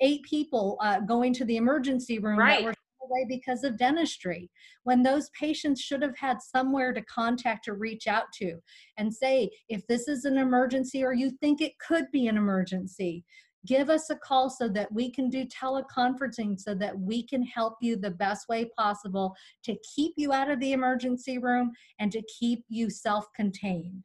eight 0.02 0.24
people 0.24 0.78
uh, 0.82 1.00
going 1.00 1.34
to 1.34 1.46
the 1.46 1.58
emergency 1.58 2.20
room 2.20 2.38
Right. 2.40 2.60
that 2.60 2.64
were 2.64 2.74
away 3.06 3.26
because 3.28 3.64
of 3.64 3.78
dentistry 3.78 4.50
when 4.84 5.04
those 5.04 5.30
patients 5.40 5.82
should 5.82 6.02
have 6.02 6.18
had 6.18 6.42
somewhere 6.42 6.94
to 6.94 7.02
contact 7.04 7.68
or 7.68 7.76
reach 7.76 8.08
out 8.08 8.26
to 8.34 8.58
and 8.98 9.14
say 9.14 9.50
if 9.70 9.86
this 9.88 10.08
is 10.08 10.26
an 10.26 10.38
emergency 10.38 11.04
or 11.04 11.14
you 11.14 11.32
think 11.42 11.62
it 11.62 11.78
could 11.80 12.06
be 12.12 12.28
an 12.28 12.38
emergency 12.38 13.24
give 13.66 13.90
us 13.90 14.10
a 14.10 14.16
call 14.16 14.50
so 14.50 14.68
that 14.70 14.92
we 14.92 15.10
can 15.10 15.30
do 15.30 15.46
teleconferencing 15.46 16.60
so 16.60 16.76
that 16.76 16.98
we 17.00 17.24
can 17.26 17.42
help 17.44 17.76
you 17.82 17.96
the 17.96 18.12
best 18.12 18.48
way 18.48 18.70
possible 18.78 19.34
to 19.64 19.76
keep 19.96 20.14
you 20.18 20.32
out 20.32 20.50
of 20.50 20.60
the 20.60 20.74
emergency 20.74 21.38
room 21.38 21.72
and 22.00 22.12
to 22.12 22.22
keep 22.40 22.64
you 22.70 22.90
self-contained 22.90 24.04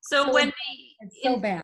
So, 0.00 0.24
So 0.24 0.32
when 0.34 0.48
it's 0.48 0.56
the 1.00 1.06
it's 1.06 1.16
so 1.22 1.38
bad 1.38 1.62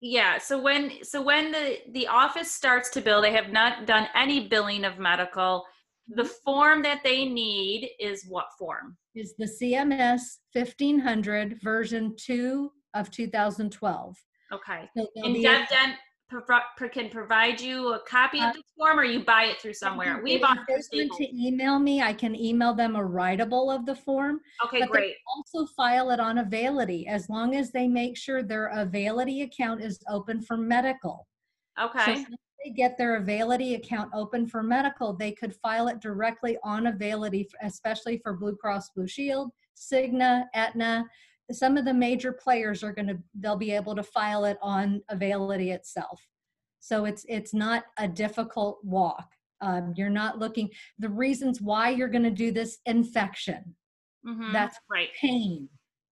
Yeah. 0.00 0.38
So 0.38 0.58
when 0.60 1.04
so 1.04 1.20
when 1.20 1.52
the 1.52 1.78
the 1.92 2.06
office 2.08 2.50
starts 2.50 2.88
to 2.90 3.00
bill, 3.00 3.20
they 3.20 3.32
have 3.32 3.52
not 3.52 3.86
done 3.86 4.08
any 4.14 4.48
billing 4.48 4.84
of 4.84 4.98
medical. 4.98 5.64
The 6.16 6.24
form 6.24 6.82
that 6.82 7.02
they 7.04 7.24
need 7.24 7.90
is 8.00 8.26
what 8.26 8.46
form? 8.58 8.96
Is 9.14 9.34
the 9.38 9.46
CMS 9.46 10.38
1500 10.52 11.60
version 11.62 12.14
2 12.16 12.70
of 12.94 13.10
2012. 13.10 14.16
Okay. 14.52 14.88
So 14.96 15.06
And 15.16 15.36
DevDent 15.36 15.94
pro- 16.28 16.88
can 16.88 17.08
provide 17.10 17.60
you 17.60 17.92
a 17.94 18.00
copy 18.00 18.40
Uh, 18.40 18.48
of 18.48 18.54
this 18.56 18.64
form, 18.76 18.98
or 18.98 19.04
you 19.04 19.24
buy 19.24 19.44
it 19.44 19.60
through 19.60 19.74
somewhere. 19.74 20.20
We 20.22 20.38
bought 20.38 20.58
it 20.58 20.64
they 20.68 20.74
through 20.82 21.02
want 21.08 21.14
Staples. 21.14 21.18
to 21.18 21.46
email 21.46 21.78
me, 21.78 22.02
I 22.02 22.12
can 22.12 22.34
email 22.34 22.74
them 22.74 22.96
a 22.96 23.00
writable 23.00 23.72
of 23.72 23.86
the 23.86 23.94
form. 23.94 24.40
Okay, 24.64 24.80
but 24.80 24.86
they 24.86 24.92
great. 24.92 25.14
Also 25.36 25.66
file 25.76 26.10
it 26.10 26.18
on 26.18 26.38
Availity 26.38 27.06
as 27.06 27.28
long 27.28 27.54
as 27.54 27.70
they 27.70 27.86
make 27.86 28.16
sure 28.16 28.42
their 28.42 28.68
Availity 28.74 29.42
account 29.42 29.80
is 29.82 30.00
open 30.08 30.42
for 30.42 30.56
medical. 30.56 31.28
Okay. 31.80 32.14
once 32.14 32.26
they 32.64 32.70
get 32.70 32.96
their 32.98 33.16
Availity 33.16 33.74
account 33.74 34.10
open 34.14 34.46
for 34.46 34.62
medical, 34.62 35.12
they 35.12 35.32
could 35.32 35.54
file 35.56 35.88
it 35.88 36.00
directly 36.00 36.58
on 36.62 36.86
Availity, 36.86 37.46
especially 37.62 38.18
for 38.18 38.34
Blue 38.34 38.56
Cross 38.56 38.90
Blue 38.90 39.06
Shield, 39.06 39.50
Cigna, 39.76 40.44
Aetna. 40.54 41.04
Some 41.52 41.76
of 41.76 41.84
the 41.84 41.94
major 41.94 42.32
players 42.32 42.84
are 42.84 42.92
going 42.92 43.08
to, 43.08 43.18
they'll 43.34 43.56
be 43.56 43.72
able 43.72 43.94
to 43.96 44.02
file 44.02 44.44
it 44.44 44.58
on 44.62 45.02
Availity 45.10 45.72
itself. 45.72 46.20
So 46.80 47.04
it's 47.04 47.26
it's 47.28 47.52
not 47.52 47.84
a 47.98 48.08
difficult 48.08 48.78
walk. 48.84 49.28
Um, 49.60 49.92
you're 49.96 50.08
not 50.08 50.38
looking. 50.38 50.70
The 50.98 51.10
reasons 51.10 51.60
why 51.60 51.90
you're 51.90 52.08
going 52.08 52.22
to 52.24 52.30
do 52.30 52.50
this 52.52 52.78
infection, 52.86 53.74
Mhm. 54.26 54.52
that's 54.52 54.78
right. 54.90 55.10
pain, 55.20 55.68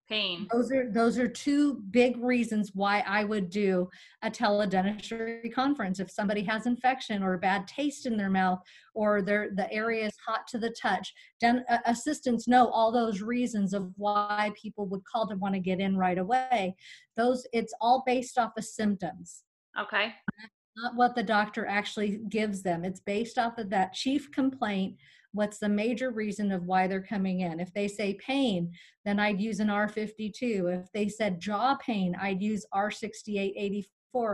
Pain. 0.09 0.47
those 0.51 0.71
are 0.71 0.91
those 0.91 1.19
are 1.19 1.27
two 1.27 1.75
big 1.91 2.17
reasons 2.17 2.71
why 2.73 3.03
I 3.07 3.23
would 3.23 3.49
do 3.49 3.89
a 4.23 4.31
teledentistry 4.31 5.53
conference. 5.53 5.99
If 5.99 6.09
somebody 6.09 6.43
has 6.43 6.65
infection 6.65 7.21
or 7.21 7.35
a 7.35 7.39
bad 7.39 7.67
taste 7.67 8.07
in 8.07 8.17
their 8.17 8.29
mouth 8.29 8.59
or 8.95 9.21
their 9.21 9.51
the 9.55 9.71
area 9.71 10.07
is 10.07 10.17
hot 10.27 10.47
to 10.47 10.57
the 10.57 10.71
touch, 10.71 11.13
den, 11.39 11.63
uh, 11.69 11.77
assistants 11.85 12.47
know 12.47 12.69
all 12.69 12.91
those 12.91 13.21
reasons 13.21 13.73
of 13.73 13.91
why 13.97 14.51
people 14.59 14.87
would 14.87 15.05
call 15.05 15.27
to 15.27 15.35
want 15.35 15.53
to 15.53 15.59
get 15.59 15.79
in 15.79 15.95
right 15.95 16.17
away. 16.17 16.75
Those 17.15 17.45
it's 17.53 17.73
all 17.79 18.03
based 18.05 18.37
off 18.39 18.53
of 18.57 18.65
symptoms 18.65 19.43
Okay. 19.79 20.13
Not 20.81 20.95
what 20.95 21.15
the 21.15 21.23
doctor 21.23 21.65
actually 21.65 22.21
gives 22.29 22.61
them. 22.61 22.83
It's 22.83 22.99
based 22.99 23.37
off 23.37 23.57
of 23.57 23.69
that 23.69 23.93
chief 23.93 24.31
complaint. 24.31 24.95
What's 25.31 25.59
the 25.59 25.69
major 25.69 26.11
reason 26.11 26.51
of 26.51 26.65
why 26.65 26.87
they're 26.87 27.01
coming 27.01 27.41
in? 27.41 27.59
If 27.59 27.73
they 27.73 27.87
say 27.87 28.15
pain, 28.15 28.71
then 29.05 29.19
I'd 29.19 29.39
use 29.39 29.59
an 29.59 29.67
R52. 29.67 30.81
If 30.81 30.91
they 30.91 31.07
said 31.07 31.39
jaw 31.39 31.75
pain, 31.75 32.15
I'd 32.19 32.41
use 32.41 32.65
R6884. 32.73 33.85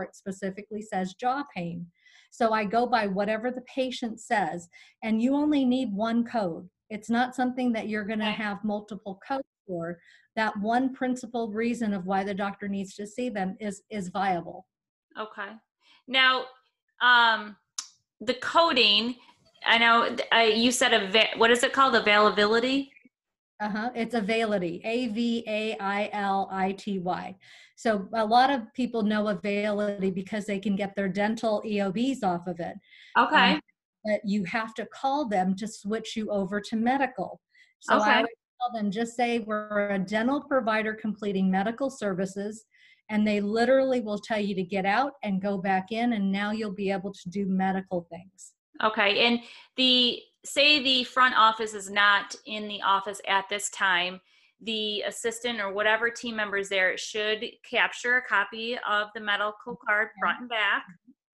It 0.04 0.16
specifically 0.16 0.82
says 0.82 1.14
jaw 1.14 1.44
pain. 1.54 1.86
So 2.30 2.52
I 2.52 2.64
go 2.64 2.86
by 2.86 3.06
whatever 3.06 3.50
the 3.50 3.62
patient 3.62 4.20
says, 4.20 4.68
and 5.02 5.20
you 5.20 5.34
only 5.34 5.64
need 5.64 5.92
one 5.92 6.24
code. 6.24 6.68
It's 6.90 7.10
not 7.10 7.34
something 7.34 7.72
that 7.72 7.88
you're 7.88 8.04
going 8.04 8.20
to 8.20 8.26
have 8.26 8.64
multiple 8.64 9.18
codes 9.26 9.48
for. 9.66 9.98
That 10.34 10.58
one 10.60 10.94
principal 10.94 11.50
reason 11.50 11.92
of 11.92 12.06
why 12.06 12.24
the 12.24 12.34
doctor 12.34 12.68
needs 12.68 12.94
to 12.96 13.06
see 13.06 13.28
them 13.28 13.56
is 13.58 13.82
is 13.90 14.08
viable. 14.08 14.66
Okay. 15.18 15.52
Now, 16.08 16.44
um, 17.02 17.56
the 18.20 18.34
coding. 18.34 19.16
I 19.64 19.78
know 19.78 20.16
uh, 20.32 20.38
you 20.40 20.70
said 20.70 20.92
a 20.92 21.38
what 21.38 21.50
is 21.50 21.62
it 21.62 21.72
called? 21.72 21.94
Availability. 21.94 22.92
Uh-huh. 23.60 23.90
It's 23.94 24.14
Availity, 24.14 24.82
A 24.84 25.08
V 25.08 25.42
A 25.48 25.76
I 25.80 26.10
L 26.12 26.48
I 26.52 26.72
T 26.72 26.98
Y. 26.98 27.34
So 27.76 28.08
a 28.14 28.24
lot 28.24 28.50
of 28.50 28.72
people 28.74 29.02
know 29.02 29.28
Availity 29.28 30.14
because 30.14 30.44
they 30.44 30.58
can 30.58 30.76
get 30.76 30.94
their 30.94 31.08
dental 31.08 31.62
EOBs 31.66 32.22
off 32.22 32.46
of 32.46 32.60
it. 32.60 32.76
Okay. 33.18 33.52
Um, 33.54 33.60
but 34.04 34.20
you 34.24 34.44
have 34.44 34.74
to 34.74 34.86
call 34.86 35.26
them 35.26 35.56
to 35.56 35.66
switch 35.66 36.16
you 36.16 36.30
over 36.30 36.60
to 36.60 36.76
medical. 36.76 37.40
So 37.80 37.96
Okay. 37.96 38.10
I 38.10 38.20
would 38.20 38.28
tell 38.60 38.80
them 38.80 38.90
just 38.90 39.16
say 39.16 39.40
we're 39.40 39.90
a 39.90 39.98
dental 39.98 40.42
provider 40.42 40.94
completing 40.94 41.50
medical 41.50 41.90
services, 41.90 42.66
and 43.08 43.26
they 43.26 43.40
literally 43.40 44.00
will 44.00 44.18
tell 44.18 44.40
you 44.40 44.54
to 44.54 44.62
get 44.62 44.84
out 44.84 45.12
and 45.22 45.40
go 45.42 45.58
back 45.58 45.92
in, 45.92 46.14
and 46.14 46.30
now 46.30 46.50
you'll 46.50 46.74
be 46.74 46.90
able 46.90 47.12
to 47.12 47.28
do 47.30 47.46
medical 47.46 48.06
things. 48.10 48.52
Okay, 48.82 49.26
and 49.26 49.40
the 49.76 50.20
say 50.44 50.82
the 50.82 51.04
front 51.04 51.34
office 51.36 51.74
is 51.74 51.90
not 51.90 52.34
in 52.46 52.68
the 52.68 52.80
office 52.82 53.20
at 53.26 53.48
this 53.48 53.68
time, 53.70 54.20
the 54.62 55.02
assistant 55.02 55.60
or 55.60 55.72
whatever 55.72 56.08
team 56.10 56.36
members 56.36 56.68
there 56.68 56.96
should 56.96 57.44
capture 57.68 58.16
a 58.16 58.22
copy 58.22 58.78
of 58.88 59.08
the 59.14 59.20
medical 59.20 59.76
card 59.86 60.08
front 60.20 60.40
and 60.40 60.48
back 60.48 60.84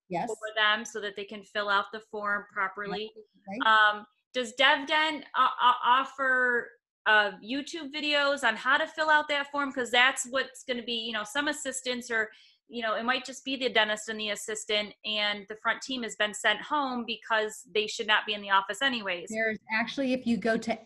Yes. 0.08 0.28
for 0.28 0.48
them 0.56 0.84
so 0.84 1.00
that 1.00 1.16
they 1.16 1.24
can 1.24 1.42
fill 1.42 1.68
out 1.68 1.86
the 1.92 2.00
form 2.10 2.44
properly. 2.52 3.10
Right. 3.48 3.66
Um, 3.66 4.06
does 4.34 4.54
DevDent 4.58 5.22
uh, 5.38 5.48
uh, 5.62 5.72
offer 5.84 6.68
uh, 7.06 7.32
YouTube 7.44 7.92
videos 7.94 8.44
on 8.44 8.56
how 8.56 8.76
to 8.76 8.86
fill 8.86 9.10
out 9.10 9.28
that 9.28 9.50
form? 9.50 9.70
Because 9.70 9.90
that's 9.90 10.26
what's 10.30 10.64
going 10.64 10.78
to 10.78 10.82
be, 10.82 10.92
you 10.94 11.12
know, 11.12 11.24
some 11.24 11.48
assistants 11.48 12.10
or, 12.10 12.30
you 12.68 12.82
know, 12.82 12.94
it 12.94 13.04
might 13.04 13.24
just 13.24 13.44
be 13.44 13.56
the 13.56 13.68
dentist 13.68 14.08
and 14.08 14.18
the 14.18 14.30
assistant, 14.30 14.94
and 15.04 15.44
the 15.48 15.56
front 15.56 15.82
team 15.82 16.02
has 16.04 16.16
been 16.16 16.32
sent 16.32 16.60
home 16.62 17.04
because 17.06 17.62
they 17.74 17.86
should 17.86 18.06
not 18.06 18.24
be 18.26 18.32
in 18.34 18.40
the 18.40 18.50
office 18.50 18.80
anyways. 18.80 19.28
There's 19.28 19.58
actually, 19.78 20.14
if 20.14 20.26
you 20.26 20.36
go 20.38 20.56
to 20.56 20.78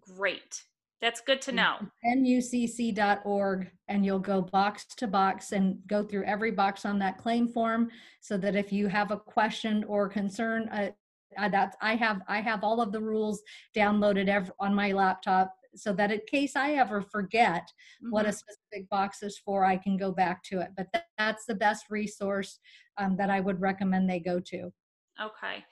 Great. 0.00 0.64
That's 1.02 1.20
good 1.20 1.42
to 1.42 1.52
know. 1.52 1.78
nucc.org 2.06 3.70
and 3.88 4.06
you'll 4.06 4.18
go 4.20 4.40
box 4.40 4.86
to 4.96 5.08
box 5.08 5.50
and 5.50 5.78
go 5.88 6.04
through 6.04 6.24
every 6.24 6.52
box 6.52 6.86
on 6.86 6.98
that 7.00 7.18
claim 7.18 7.48
form 7.48 7.90
so 8.20 8.38
that 8.38 8.54
if 8.54 8.72
you 8.72 8.86
have 8.86 9.10
a 9.10 9.16
question 9.18 9.82
or 9.88 10.08
concern 10.08 10.68
uh, 10.68 10.90
uh, 11.36 11.48
that's 11.48 11.76
i 11.80 11.96
have 11.96 12.20
i 12.28 12.40
have 12.40 12.62
all 12.62 12.80
of 12.80 12.92
the 12.92 13.00
rules 13.00 13.42
downloaded 13.76 14.48
on 14.60 14.74
my 14.74 14.92
laptop 14.92 15.52
so 15.74 15.92
that 15.92 16.12
in 16.12 16.20
case 16.28 16.54
i 16.56 16.72
ever 16.74 17.00
forget 17.00 17.66
what 18.10 18.26
a 18.26 18.28
Mhm. 18.28 18.34
specific 18.34 18.88
box 18.88 19.22
is 19.24 19.38
for 19.38 19.64
i 19.64 19.76
can 19.76 19.96
go 19.96 20.12
back 20.12 20.42
to 20.44 20.60
it 20.60 20.70
but 20.76 20.86
that, 20.92 21.06
that's 21.18 21.46
the 21.46 21.54
best 21.54 21.86
resource 21.90 22.60
um, 22.98 23.16
that 23.16 23.28
i 23.30 23.40
would 23.40 23.60
recommend 23.60 24.08
they 24.08 24.20
go 24.20 24.38
to 24.38 24.72
Okay. 25.20 25.62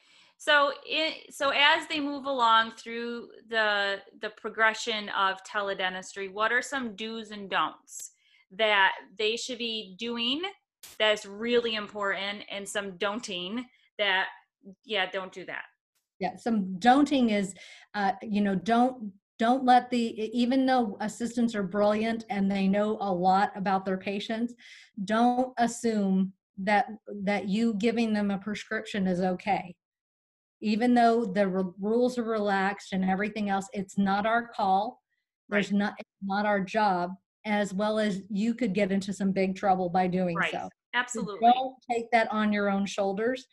So 0.41 0.73
it, 0.87 1.35
so 1.35 1.51
as 1.51 1.87
they 1.89 2.01
move 2.01 2.25
along 2.25 2.73
through 2.73 3.29
the 3.51 3.99
the 4.23 4.31
progression 4.31 5.11
of 5.11 5.37
teledentistry, 5.45 6.33
what 6.33 6.51
are 6.51 6.63
some 6.63 6.97
do's 6.97 7.31
and 7.31 7.51
don'ts 7.51 8.13
that 8.53 8.93
they 9.19 9.37
should 9.37 9.59
be 9.59 9.97
doing 9.99 10.41
that's 10.99 11.27
really 11.27 11.75
important 11.75 12.43
and 12.51 12.67
some 12.67 12.93
don'ting 12.97 13.65
that 13.99 14.29
yeah, 14.87 15.11
don't 15.11 15.31
do 15.31 15.45
that. 15.45 15.65
yeah 16.21 16.37
some 16.37 16.79
don'ting 16.79 17.31
is 17.31 17.55
uh, 17.95 18.13
you 18.23 18.41
know 18.41 18.55
don't 18.55 19.13
don't 19.39 19.67
let 19.67 19.91
the 19.91 20.31
even 20.39 20.65
though 20.65 20.97
assistants 21.01 21.55
are 21.55 21.63
brilliant 21.63 22.25
and 22.31 22.51
they 22.51 22.67
know 22.67 22.97
a 23.03 23.13
lot 23.13 23.53
about 23.57 23.85
their 23.85 23.99
patients 23.99 24.55
don't 25.05 25.53
assume 25.59 26.33
that 26.57 26.87
that 27.25 27.47
you 27.47 27.75
giving 27.75 28.15
them 28.15 28.31
a 28.31 28.39
prescription 28.39 29.07
is 29.07 29.21
okay 29.21 29.75
even 30.61 30.95
though 30.95 31.25
the 31.25 31.43
r- 31.49 31.73
rules 31.81 32.19
are 32.19 32.25
relaxed 32.25 32.93
and 32.93 33.05
everything 33.05 33.49
else 33.49 33.67
it's 33.73 33.97
not 33.99 34.27
our 34.27 34.49
call 34.49 35.01
there's 35.49 35.73
not 35.73 35.95
it's 35.99 36.09
not 36.23 36.47
our 36.47 36.61
job 36.61 37.11
as 37.47 37.73
well 37.73 37.99
as 37.99 38.21
you 38.31 38.55
could 38.55 38.75
get 38.75 38.93
into 38.93 39.13
some 39.13 39.33
big 39.33 39.57
trouble 39.57 39.89
by 39.89 40.07
doing 40.07 40.37
Right. 40.37 40.51
so 40.53 40.59
so 40.59 40.69
Absolutely. 40.99 41.51
don't 41.53 41.75
take 41.91 42.11
that 42.11 42.31
on 42.33 42.53
your 42.53 42.69
own 42.69 42.85
shoulders. 42.85 43.47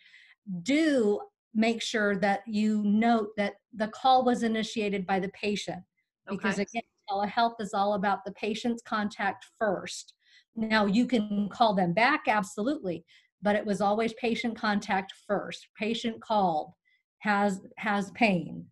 Do 0.64 1.22
make 1.54 1.82
sure 1.84 2.18
that 2.18 2.42
you 2.48 2.82
note 2.84 3.30
that 3.38 3.54
the 3.74 3.88
call 3.90 4.26
was 4.26 4.42
initiated 4.44 5.06
by 5.06 5.20
the 5.20 5.30
patient 5.30 5.84
because 6.28 6.56
Okay. 6.56 6.64
again, 6.64 6.84
telehealth 7.10 7.56
is 7.60 7.74
all 7.76 7.94
about 7.94 8.26
the 8.26 8.32
patient's 8.34 8.82
contact 8.82 9.46
first. 9.60 10.14
Now 10.56 10.88
you 10.88 11.06
can 11.06 11.48
call 11.50 11.76
them 11.76 11.94
back, 11.94 12.24
absolutely, 12.28 13.06
but 13.44 13.56
it 13.56 13.66
was 13.66 13.82
always 13.82 14.14
patient 14.14 14.58
contact 14.58 15.14
first. 15.28 15.68
Patient 15.78 16.20
called, 16.22 16.74
has 17.20 17.62
has 17.78 18.12
pain. 18.12 18.66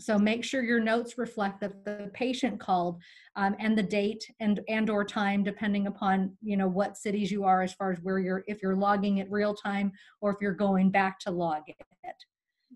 So 0.00 0.18
make 0.18 0.42
sure 0.42 0.62
your 0.62 0.80
notes 0.80 1.18
reflect 1.18 1.60
that 1.60 1.84
the 1.84 2.10
patient 2.14 2.58
called 2.58 3.00
um, 3.36 3.54
and 3.60 3.78
the 3.78 3.82
date 3.82 4.24
and 4.40 4.60
and 4.68 4.90
or 4.90 5.04
time, 5.04 5.44
depending 5.44 5.86
upon 5.86 6.36
you 6.42 6.56
know 6.56 6.68
what 6.68 6.96
cities 6.96 7.30
you 7.30 7.44
are 7.44 7.62
as 7.62 7.72
far 7.72 7.92
as 7.92 8.00
where 8.02 8.18
you're 8.18 8.44
if 8.46 8.62
you're 8.62 8.76
logging 8.76 9.18
it 9.18 9.30
real 9.30 9.54
time 9.54 9.92
or 10.20 10.30
if 10.32 10.38
you're 10.40 10.52
going 10.52 10.90
back 10.90 11.18
to 11.20 11.30
log 11.30 11.62
it. 11.68 11.76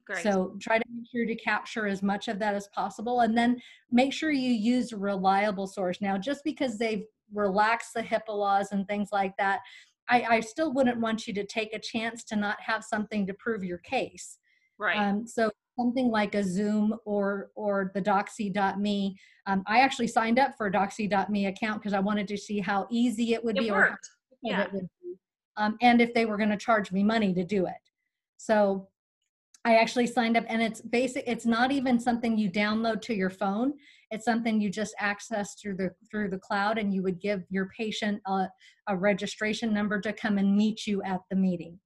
Great. 0.09 0.23
So 0.23 0.57
try 0.59 0.79
to 0.79 0.85
make 0.95 1.07
sure 1.11 1.27
to 1.27 1.35
capture 1.37 1.87
as 1.87 2.03
much 2.03 2.29
of 2.29 2.39
that 2.39 2.55
as 2.55 2.69
possible, 2.69 3.21
and 3.21 3.37
then 3.37 3.61
make 3.91 4.13
sure 4.13 4.31
you 4.31 4.53
use 4.53 4.93
a 4.93 4.97
reliable 4.97 5.67
source. 5.67 6.01
Now, 6.01 6.17
just 6.17 6.43
because 6.45 6.79
they've 6.79 7.05
relaxed 7.35 7.93
the 7.95 8.03
HIPAA 8.03 8.31
laws 8.31 8.73
and 8.73 8.89
things 8.89 9.11
like 9.13 9.37
that, 9.37 9.61
I, 10.09 10.23
I 10.23 10.41
still 10.41 10.73
wouldn't 10.73 11.01
want 11.01 11.27
you 11.27 11.35
to 11.35 11.45
take 11.45 11.75
a 11.75 11.79
chance 11.79 12.25
to 12.25 12.37
not 12.37 12.59
have 12.61 12.85
something 12.85 13.27
to 13.27 13.35
prove 13.35 13.63
your 13.63 13.79
case. 13.79 14.39
Right. 14.79 14.97
Um, 14.97 15.27
so 15.27 15.51
something 15.79 16.11
like 16.11 16.35
a 16.35 16.43
Zoom 16.43 16.97
or 17.05 17.51
or 17.55 17.91
the 17.95 18.03
Doxy.me. 18.03 19.19
Um, 19.47 19.63
I 19.67 19.81
actually 19.81 20.09
signed 20.09 20.39
up 20.39 20.57
for 20.57 20.67
a 20.67 20.73
Doxy.me 20.73 21.47
account 21.47 21.81
because 21.81 21.95
I 21.95 22.01
wanted 22.01 22.29
to 22.29 22.37
see 22.37 22.59
how 22.61 22.87
easy 22.91 23.35
it 23.35 23.45
would 23.45 23.57
It 23.57 23.65
be 23.65 23.71
worked. 23.71 24.09
Yeah. 24.43 24.63
it 24.63 24.73
would 24.73 24.89
be, 25.03 25.15
um, 25.57 25.77
and 25.81 26.01
if 26.01 26.15
they 26.15 26.27
were 26.27 26.37
going 26.37 26.51
to 26.51 26.57
charge 26.57 26.93
me 26.93 27.03
money 27.03 27.33
to 27.35 27.45
do 27.45 27.67
it. 27.67 27.75
So 28.37 28.89
I 29.65 29.77
actually 29.77 30.07
signed 30.07 30.37
up, 30.37 30.45
and 30.49 30.63
it's 30.63 30.81
basic. 30.81 31.25
It's 31.27 31.45
not 31.45 31.73
even 31.73 31.99
something 31.99 32.39
you 32.39 32.51
download 32.51 33.03
to 33.03 33.15
your 33.15 33.31
phone. 33.31 33.75
It's 34.11 34.25
something 34.25 34.61
you 34.61 34.71
just 34.71 34.95
access 34.99 35.55
through 35.55 35.77
the 35.77 35.91
through 36.11 36.31
the 36.31 36.39
cloud, 36.39 36.79
and 36.79 36.95
you 36.95 37.03
would 37.03 37.21
give 37.21 37.43
your 37.51 37.69
patient 37.77 38.21
a, 38.27 38.49
a 38.89 38.97
registration 38.97 39.73
number 39.73 40.01
to 40.01 40.13
come 40.13 40.39
and 40.39 40.57
meet 40.57 40.87
you 40.87 41.03
at 41.03 41.21
the 41.31 41.37
meeting. 41.37 41.79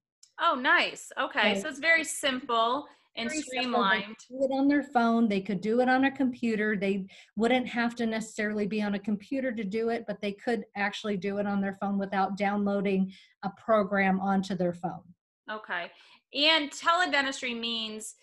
Oh, 0.42 0.54
nice. 0.54 1.12
Okay. 1.18 1.61
So 1.61 1.68
it's 1.68 1.78
very 1.78 2.04
simple 2.04 2.87
and 3.16 3.28
Very 3.28 3.42
simple. 3.42 3.52
They 3.52 3.61
streamlined. 3.61 4.04
could 4.06 4.16
Do 4.28 4.44
it 4.44 4.58
on 4.58 4.68
their 4.68 4.82
phone. 4.82 5.28
They 5.28 5.40
could 5.40 5.61
do 5.61 5.80
it 5.80 5.88
on 5.88 6.04
a 6.04 6.11
computer. 6.11 6.76
They 6.76 7.06
wouldn't 7.37 7.68
have 7.68 7.94
to 7.96 8.06
necessarily 8.06 8.66
be 8.66 8.82
on 8.82 8.94
a 8.94 8.99
computer 8.99 9.52
to 9.52 9.64
do 9.64 9.90
it, 9.90 10.04
but 10.06 10.20
they 10.20 10.32
could 10.32 10.64
actually 10.76 11.16
do 11.16 11.38
it 11.38 11.46
on 11.46 11.61
their 11.61 11.75
phone 11.75 11.99
without 11.99 12.37
downloading 12.37 13.12
a 13.44 13.50
program 13.50 14.18
onto 14.20 14.54
their 14.54 14.72
phone. 14.72 15.02
Okay. 15.50 15.90
And 16.34 16.70
teledentistry 16.70 17.58
means 17.58 18.14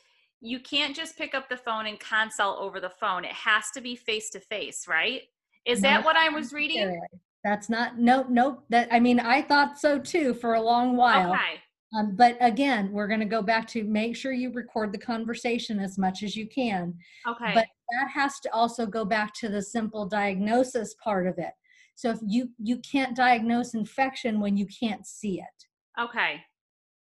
you 0.41 0.59
can't 0.59 0.95
just 0.95 1.17
pick 1.17 1.35
up 1.35 1.49
the 1.49 1.57
phone 1.57 1.85
and 1.85 1.99
consult 1.99 2.59
over 2.59 2.79
the 2.79 2.89
phone. 2.89 3.25
It 3.25 3.33
has 3.33 3.69
to 3.75 3.81
be 3.81 3.95
face 3.95 4.29
to 4.31 4.39
face, 4.39 4.87
right? 4.87 5.21
Is 5.65 5.81
that 5.81 6.03
what 6.03 6.15
I 6.15 6.29
was 6.29 6.51
reading? 6.51 6.99
That's 7.43 7.69
not 7.69 7.99
no 7.99 8.25
nope. 8.27 8.63
That 8.69 8.87
I 8.91 8.99
mean, 8.99 9.19
I 9.19 9.41
thought 9.41 9.79
so 9.79 9.99
too 9.99 10.33
for 10.33 10.55
a 10.55 10.61
long 10.61 10.97
while. 10.97 11.31
Okay. 11.31 11.61
Um, 11.97 12.15
but 12.15 12.37
again, 12.39 12.91
we're 12.91 13.07
going 13.07 13.19
to 13.19 13.25
go 13.25 13.41
back 13.41 13.67
to 13.69 13.83
make 13.83 14.15
sure 14.15 14.31
you 14.31 14.51
record 14.51 14.91
the 14.91 14.97
conversation 14.97 15.79
as 15.79 15.97
much 15.97 16.21
as 16.21 16.35
you 16.35 16.47
can. 16.47 16.93
Okay. 17.27 17.51
But 17.53 17.65
that 17.91 18.09
has 18.13 18.39
to 18.41 18.53
also 18.53 18.85
go 18.85 19.05
back 19.05 19.33
to 19.35 19.49
the 19.49 19.61
simple 19.61 20.05
diagnosis 20.05 20.93
part 21.03 21.25
of 21.25 21.37
it. 21.39 21.51
So 21.95 22.11
if 22.11 22.19
you 22.25 22.49
you 22.57 22.77
can't 22.77 23.15
diagnose 23.15 23.73
infection 23.73 24.39
when 24.39 24.55
you 24.55 24.67
can't 24.67 25.05
see 25.05 25.41
it. 25.41 26.01
okay. 26.01 26.41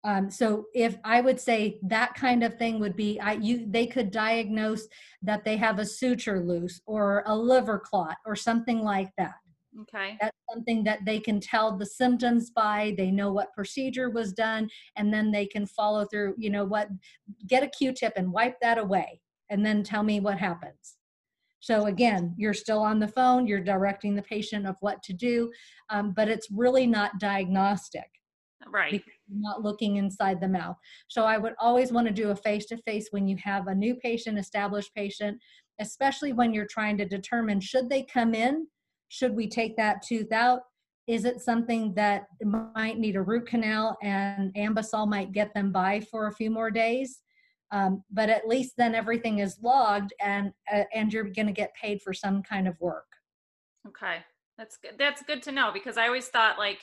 Um, 0.04 0.30
so 0.30 0.66
if 0.74 0.96
I 1.04 1.20
would 1.20 1.38
say 1.38 1.78
that 1.84 2.14
kind 2.14 2.42
of 2.42 2.58
thing 2.58 2.80
would 2.80 2.96
be, 2.96 3.20
I 3.20 3.34
you 3.34 3.66
they 3.68 3.86
could 3.86 4.10
diagnose 4.10 4.88
that 5.22 5.44
they 5.44 5.56
have 5.56 5.78
a 5.78 5.86
suture 5.86 6.40
loose 6.40 6.80
or 6.86 7.22
a 7.26 7.36
liver 7.36 7.78
clot 7.78 8.16
or 8.26 8.34
something 8.34 8.82
like 8.82 9.10
that. 9.16 9.36
Okay. 9.80 10.18
That's 10.20 10.36
something 10.52 10.84
that 10.84 11.04
they 11.06 11.18
can 11.18 11.40
tell 11.40 11.76
the 11.76 11.86
symptoms 11.86 12.50
by. 12.50 12.94
They 12.96 13.10
know 13.10 13.32
what 13.32 13.54
procedure 13.54 14.10
was 14.10 14.32
done, 14.32 14.68
and 14.96 15.12
then 15.12 15.30
they 15.30 15.46
can 15.46 15.66
follow 15.66 16.04
through. 16.04 16.34
You 16.36 16.50
know 16.50 16.64
what? 16.64 16.88
Get 17.46 17.62
a 17.62 17.68
Q-tip 17.68 18.12
and 18.16 18.32
wipe 18.32 18.60
that 18.60 18.78
away, 18.78 19.20
and 19.50 19.64
then 19.64 19.82
tell 19.82 20.02
me 20.02 20.20
what 20.20 20.38
happens. 20.38 20.98
So 21.60 21.86
again, 21.86 22.34
you're 22.36 22.54
still 22.54 22.80
on 22.80 22.98
the 22.98 23.08
phone. 23.08 23.46
You're 23.46 23.60
directing 23.60 24.14
the 24.14 24.22
patient 24.22 24.66
of 24.66 24.76
what 24.80 25.02
to 25.04 25.12
do, 25.12 25.50
um, 25.90 26.12
but 26.12 26.28
it's 26.28 26.48
really 26.50 26.86
not 26.86 27.18
diagnostic 27.20 28.10
Right. 28.66 29.02
not 29.28 29.62
looking 29.62 29.96
inside 29.96 30.40
the 30.40 30.48
mouth. 30.48 30.76
So 31.08 31.24
I 31.24 31.38
would 31.38 31.54
always 31.58 31.92
want 31.92 32.06
to 32.08 32.12
do 32.12 32.30
a 32.30 32.36
face 32.36 32.66
to 32.66 32.76
face 32.78 33.08
when 33.10 33.26
you 33.26 33.36
have 33.42 33.66
a 33.66 33.74
new 33.74 33.94
patient, 33.96 34.38
established 34.38 34.94
patient, 34.94 35.40
especially 35.80 36.32
when 36.32 36.52
you're 36.54 36.66
trying 36.66 36.96
to 36.98 37.04
determine 37.04 37.60
should 37.60 37.88
they 37.88 38.02
come 38.04 38.34
in? 38.34 38.66
Should 39.12 39.36
we 39.36 39.46
take 39.46 39.76
that 39.76 40.00
tooth 40.00 40.32
out? 40.32 40.62
Is 41.06 41.26
it 41.26 41.42
something 41.42 41.92
that 41.96 42.28
might 42.42 42.98
need 42.98 43.14
a 43.14 43.20
root 43.20 43.46
canal 43.46 43.98
and 44.02 44.54
Anbesol 44.54 45.06
might 45.06 45.32
get 45.32 45.52
them 45.52 45.70
by 45.70 46.00
for 46.00 46.28
a 46.28 46.32
few 46.32 46.50
more 46.50 46.70
days? 46.70 47.20
Um, 47.72 48.02
but 48.10 48.30
at 48.30 48.48
least 48.48 48.72
then 48.78 48.94
everything 48.94 49.40
is 49.40 49.58
logged 49.62 50.14
and 50.18 50.52
uh, 50.72 50.84
and 50.94 51.12
you're 51.12 51.24
going 51.24 51.46
to 51.46 51.52
get 51.52 51.74
paid 51.74 52.00
for 52.00 52.14
some 52.14 52.42
kind 52.42 52.66
of 52.66 52.80
work. 52.80 53.04
Okay. 53.86 54.20
That's 54.56 54.78
good. 54.78 54.92
That's 54.98 55.22
good 55.22 55.42
to 55.42 55.52
know 55.52 55.72
because 55.74 55.98
I 55.98 56.06
always 56.06 56.28
thought 56.28 56.56
like 56.56 56.78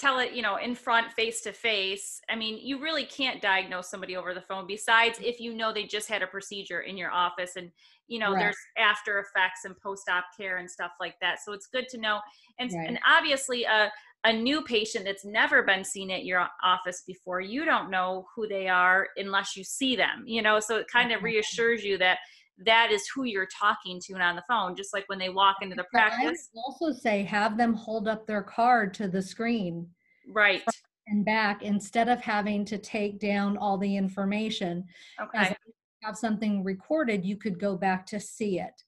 tell 0.00 0.18
it, 0.18 0.32
you 0.32 0.42
know, 0.42 0.56
in 0.56 0.74
front 0.74 1.12
face 1.12 1.42
to 1.42 1.52
face. 1.52 2.20
I 2.28 2.34
mean, 2.36 2.58
you 2.60 2.80
really 2.80 3.04
can't 3.04 3.42
diagnose 3.42 3.90
somebody 3.90 4.16
over 4.16 4.32
the 4.34 4.40
phone 4.40 4.66
besides 4.66 5.18
if 5.22 5.38
you 5.40 5.54
know 5.54 5.72
they 5.72 5.84
just 5.84 6.08
had 6.08 6.22
a 6.22 6.26
procedure 6.26 6.80
in 6.80 6.96
your 6.96 7.10
office 7.10 7.56
and 7.56 7.70
you 8.08 8.18
know, 8.18 8.32
Right. 8.32 8.40
there's 8.40 8.56
after 8.76 9.20
effects 9.20 9.64
and 9.64 9.76
post-op 9.78 10.24
care 10.36 10.56
and 10.56 10.68
stuff 10.68 10.90
like 10.98 11.14
that. 11.20 11.38
So 11.44 11.52
it's 11.52 11.68
good 11.68 11.86
to 11.90 11.98
know. 11.98 12.18
And 12.58 12.70
Right. 12.72 12.88
and 12.88 12.98
obviously 13.06 13.64
a 13.64 13.92
a 14.24 14.32
new 14.32 14.62
patient 14.62 15.04
that's 15.06 15.24
never 15.24 15.62
been 15.62 15.82
seen 15.84 16.10
at 16.10 16.24
your 16.24 16.46
office 16.62 17.02
before, 17.06 17.40
you 17.40 17.64
don't 17.64 17.90
know 17.90 18.26
who 18.34 18.46
they 18.48 18.68
are 18.68 19.08
unless 19.16 19.56
you 19.56 19.64
see 19.64 19.96
them, 19.96 20.24
you 20.26 20.42
know, 20.42 20.60
so 20.60 20.76
it 20.76 20.88
kind 20.88 21.10
of 21.12 21.22
reassures 21.22 21.82
you 21.84 21.96
that 21.98 22.18
that 22.66 22.90
is 22.90 23.08
who 23.14 23.24
you're 23.24 23.48
talking 23.58 23.98
to 24.04 24.12
on 24.14 24.36
the 24.36 24.42
phone, 24.46 24.76
just 24.76 24.92
like 24.92 25.04
when 25.08 25.18
they 25.18 25.30
walk 25.30 25.56
into 25.62 25.74
the 25.74 25.86
But 25.92 26.02
I 26.02 26.18
would 26.24 26.38
practice. 26.38 26.50
also 26.54 26.92
say 26.92 27.22
have 27.22 27.56
them 27.56 27.72
hold 27.74 28.08
up 28.08 28.26
their 28.26 28.42
card 28.42 28.92
to 28.94 29.08
the 29.08 29.22
screen 29.22 29.88
Right. 30.32 30.62
and 31.06 31.24
back 31.24 31.62
instead 31.62 32.08
of 32.08 32.20
having 32.20 32.64
to 32.66 32.78
take 32.78 33.18
down 33.18 33.56
all 33.56 33.76
the 33.78 33.96
information. 33.96 34.84
Okay. 35.20 35.54
have 36.02 36.16
something 36.16 36.64
recorded, 36.64 37.24
you 37.24 37.36
could 37.36 37.58
go 37.60 37.76
back 37.76 38.06
to 38.06 38.18
see 38.18 38.58
it. 38.58 38.82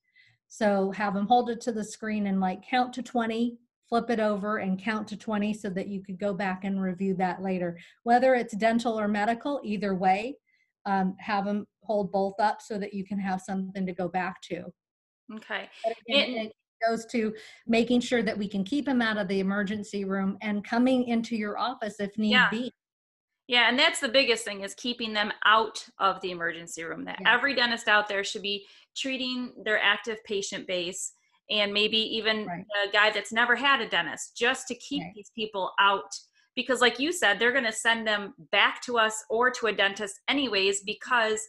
So 0.49 0.91
have 0.93 1.13
them 1.15 1.27
hold 1.27 1.51
it 1.51 1.61
to 1.63 1.73
the 1.73 1.85
screen 1.85 2.27
and 2.27 2.41
like 2.41 2.63
count 2.63 2.93
to 2.95 3.03
20, 3.03 3.59
flip 3.89 4.09
it 4.09 4.21
over 4.21 4.59
and 4.59 4.79
count 4.83 5.09
to 5.09 5.17
20 5.17 5.53
so 5.53 5.69
that 5.71 5.89
you 5.89 6.03
could 6.03 6.19
go 6.19 6.33
back 6.33 6.65
and 6.65 6.81
review 6.81 7.15
that 7.17 7.43
later. 7.43 7.79
Whether 8.05 8.35
it's 8.35 8.57
dental 8.57 8.99
or 8.99 9.09
medical, 9.09 9.61
either 9.63 9.95
way, 9.95 10.37
um, 10.87 11.15
have 11.19 11.45
them 11.45 11.67
hold 11.83 12.11
both 12.13 12.39
up 12.41 12.63
so 12.63 12.79
that 12.79 12.95
you 12.95 13.05
can 13.05 13.19
have 13.19 13.41
something 13.43 13.85
to 13.85 13.93
go 13.93 14.09
back 14.09 14.41
to. 14.43 14.65
Okay. 15.35 15.69
Again, 16.09 16.39
And- 16.39 16.53
goes 16.87 17.07
to 17.07 17.35
making 17.67 18.01
sure 18.01 18.23
that 18.23 18.37
we 18.37 18.49
can 18.49 18.65
keep 18.65 18.85
them 18.87 19.03
out 19.03 19.17
of 19.17 19.29
the 19.29 19.41
emergency 19.41 20.05
room 20.05 20.37
and 20.43 20.65
coming 20.65 21.05
into 21.09 21.37
your 21.37 21.59
office 21.59 22.01
if 22.01 22.17
need 22.19 22.33
Yeah. 22.33 22.49
be. 22.51 22.73
Yeah, 23.49 23.69
and 23.69 23.79
that's 23.79 24.01
the 24.01 24.09
biggest 24.09 24.45
thing 24.45 24.63
is 24.63 24.75
keeping 24.75 25.13
them 25.13 25.33
out 25.45 25.87
of 25.99 26.21
the 26.21 26.31
emergency 26.31 26.85
room. 26.85 27.05
That 27.05 27.19
Yeah. 27.21 27.35
every 27.35 27.55
dentist 27.55 27.89
out 27.89 28.09
there 28.09 28.25
should 28.25 28.43
be 28.43 28.67
treating 28.97 29.53
their 29.65 29.81
active 29.81 30.23
patient 30.25 30.67
base 30.67 31.13
and 31.51 31.73
maybe 31.73 31.99
even 31.99 32.47
Right. 32.47 32.65
a 32.87 32.91
guy 32.91 33.11
that's 33.11 33.33
never 33.33 33.57
had 33.57 33.81
a 33.81 33.89
dentist 33.89 34.37
just 34.37 34.69
to 34.69 34.75
keep 34.77 35.03
Right. 35.03 35.13
these 35.15 35.31
people 35.35 35.73
out 35.79 36.11
because 36.55 36.81
like 36.81 36.99
you 36.99 37.13
said 37.13 37.39
they're 37.39 37.53
going 37.53 37.65
to 37.65 37.73
send 37.73 38.07
them 38.07 38.35
back 38.53 38.81
to 38.83 38.97
us 38.99 39.25
or 39.29 39.51
to 39.51 39.67
a 39.67 39.73
dentist 39.73 40.21
anyways 40.29 40.83
because 40.83 41.47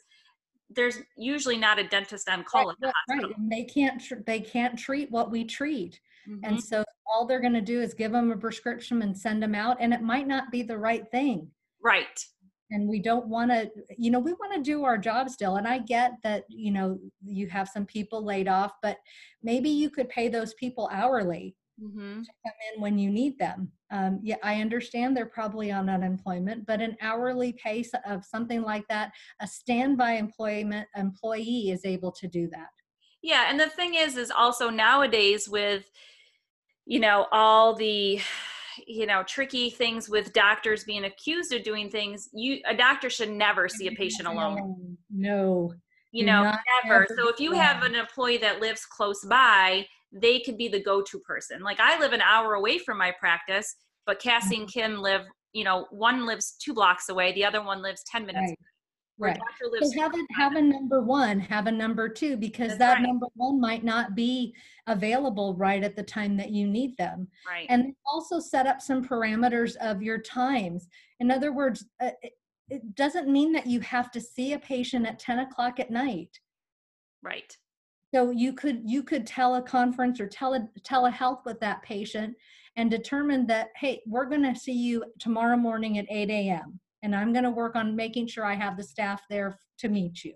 there's 0.69 0.99
usually 1.17 1.57
not 1.57 1.79
a 1.79 1.83
dentist 1.83 2.29
on 2.29 2.43
call 2.43 2.71
at 2.71 2.79
the 2.79 2.87
Right, 2.87 2.93
hospital. 3.07 3.29
Right, 3.29 3.37
and 3.37 3.51
they 3.51 3.63
can't, 3.63 4.01
tr- 4.01 4.23
they 4.25 4.39
can't 4.39 4.77
treat 4.77 5.11
what 5.11 5.31
we 5.31 5.45
treat. 5.45 5.99
Mhm. 6.27 6.39
And 6.43 6.63
so 6.63 6.83
all 7.05 7.25
they're 7.25 7.41
gonna 7.41 7.61
do 7.61 7.81
is 7.81 7.93
give 7.93 8.11
them 8.11 8.31
a 8.31 8.37
prescription 8.37 9.01
and 9.01 9.17
send 9.17 9.43
them 9.43 9.53
out, 9.55 9.77
and 9.79 9.93
it 9.93 10.01
might 10.01 10.27
not 10.27 10.51
be 10.51 10.63
the 10.63 10.77
right 10.77 11.09
thing. 11.11 11.51
Right. 11.81 12.25
And 12.71 12.87
we 12.87 12.99
don't 12.99 13.27
wanna, 13.27 13.69
you 13.97 14.09
know, 14.09 14.19
we 14.19 14.33
wanna 14.33 14.63
do 14.63 14.83
our 14.83 14.97
job 14.97 15.29
still, 15.29 15.57
and 15.57 15.67
I 15.67 15.79
get 15.79 16.13
that, 16.23 16.45
you 16.47 16.71
know, 16.71 16.99
you 17.23 17.47
have 17.49 17.69
some 17.69 17.85
people 17.85 18.23
laid 18.23 18.47
off, 18.47 18.73
but 18.81 18.97
maybe 19.43 19.69
you 19.69 19.89
could 19.89 20.09
pay 20.09 20.27
those 20.29 20.53
people 20.55 20.89
hourly 20.91 21.55
hmm 21.79 22.21
come 22.45 22.53
in 22.73 22.81
when 22.81 22.97
you 22.97 23.09
need 23.09 23.37
them. 23.37 23.71
Um, 23.91 24.19
yeah, 24.23 24.37
I 24.43 24.61
understand 24.61 25.15
they're 25.15 25.25
probably 25.25 25.71
on 25.71 25.89
unemployment, 25.89 26.65
but 26.65 26.81
an 26.81 26.97
hourly 27.01 27.53
pay 27.53 27.81
s- 27.81 27.91
of 28.05 28.23
something 28.25 28.61
like 28.61 28.87
that, 28.87 29.11
a 29.39 29.47
standby 29.47 30.13
employment 30.13 30.87
employee 30.95 31.69
is 31.71 31.85
able 31.85 32.11
to 32.13 32.27
do 32.27 32.47
that. 32.49 32.69
Yeah, 33.21 33.45
and 33.49 33.59
the 33.59 33.69
thing 33.69 33.93
is, 33.95 34.17
is 34.17 34.31
also 34.31 34.69
nowadays 34.69 35.47
with, 35.47 35.89
you 36.85 36.99
know, 36.99 37.27
all 37.31 37.75
the, 37.75 38.21
you 38.85 39.05
know, 39.05 39.23
tricky 39.23 39.69
things 39.69 40.09
with 40.09 40.33
doctors 40.33 40.83
being 40.83 41.05
accused 41.05 41.53
of 41.53 41.63
doing 41.63 41.89
things. 41.89 42.29
You, 42.33 42.59
a 42.67 42.75
doctor 42.75 43.09
should 43.09 43.29
never 43.29 43.69
see 43.69 43.87
a 43.87 43.91
patient 43.91 44.27
alone. 44.27 44.97
No. 45.09 45.73
You 46.11 46.25
know, 46.25 46.43
never. 46.83 47.05
ever 47.05 47.07
So 47.17 47.29
if 47.29 47.39
you 47.39 47.53
have 47.53 47.83
an 47.83 47.95
employee 47.95 48.37
that 48.37 48.59
lives 48.59 48.85
close 48.85 49.23
by, 49.25 49.87
they 50.13 50.39
could 50.39 50.57
be 50.57 50.67
the 50.67 50.81
go-to 50.81 51.19
person. 51.19 51.61
Like 51.61 51.79
I 51.79 51.99
live 51.99 52.13
an 52.13 52.21
hour 52.21 52.53
away 52.53 52.77
from 52.77 52.97
my 52.97 53.11
practice, 53.19 53.75
but 54.05 54.19
Cassie 54.19 54.57
and 54.57 54.71
Kim 54.71 54.97
live, 54.97 55.25
you 55.53 55.63
know, 55.63 55.87
one 55.91 56.25
lives 56.25 56.55
two 56.59 56.73
blocks 56.73 57.09
away, 57.09 57.33
the 57.33 57.45
other 57.45 57.63
one 57.63 57.81
lives 57.81 58.03
ten 58.05 58.25
minutes. 58.25 58.49
Right. 58.49 58.57
Right. 59.19 59.39
So 59.79 60.01
have 60.01 60.13
a, 60.15 60.33
have 60.35 60.55
a 60.55 60.61
number 60.61 61.01
one, 61.01 61.39
have 61.39 61.67
a 61.67 61.71
number 61.71 62.09
two, 62.09 62.35
because 62.35 62.69
That's 62.69 62.79
that 62.79 62.93
right. 62.95 63.03
number 63.03 63.27
one 63.35 63.61
might 63.61 63.83
not 63.83 64.15
be 64.15 64.55
available 64.87 65.53
right 65.53 65.83
at 65.83 65.95
the 65.95 66.01
time 66.01 66.35
that 66.37 66.49
you 66.49 66.65
need 66.67 66.97
them. 66.97 67.27
right. 67.47 67.67
And 67.69 67.93
also 68.07 68.39
set 68.39 68.65
up 68.65 68.81
some 68.81 69.03
parameters 69.03 69.75
of 69.75 70.01
your 70.01 70.17
times. 70.17 70.87
In 71.19 71.29
other 71.29 71.53
words, 71.53 71.85
uh, 72.01 72.09
it, 72.23 72.33
it 72.69 72.95
doesn't 72.95 73.31
mean 73.31 73.51
that 73.51 73.67
you 73.67 73.81
have 73.81 74.09
to 74.11 74.19
see 74.19 74.53
a 74.53 74.59
patient 74.59 75.05
at 75.05 75.19
10 75.19 75.39
o'clock 75.39 75.79
at 75.79 75.91
night. 75.91 76.39
right. 77.21 77.55
So 78.13 78.29
you 78.29 78.53
could 78.53 78.81
you 78.85 79.01
could 79.01 79.25
teleconference 79.25 80.19
or 80.19 80.27
tele 80.27 80.67
telehealth 80.87 81.45
with 81.45 81.59
that 81.61 81.81
patient 81.81 82.35
and 82.75 82.91
determine 82.91 83.47
that 83.47 83.69
hey, 83.75 84.01
we're 84.05 84.25
going 84.25 84.43
to 84.43 84.59
see 84.59 84.73
you 84.73 85.03
tomorrow 85.19 85.57
morning 85.57 85.97
at 85.97 86.05
8 86.11 86.29
a.m. 86.29 86.79
and 87.01 87.15
I'm 87.15 87.33
going 87.33 87.43
to 87.43 87.49
work 87.49 87.75
on 87.75 87.95
making 87.95 88.27
sure 88.27 88.45
I 88.45 88.53
have 88.53 88.77
the 88.77 88.83
staff 88.83 89.23
there 89.31 89.57
to 89.79 89.89
meet 89.89 90.23
you. 90.23 90.33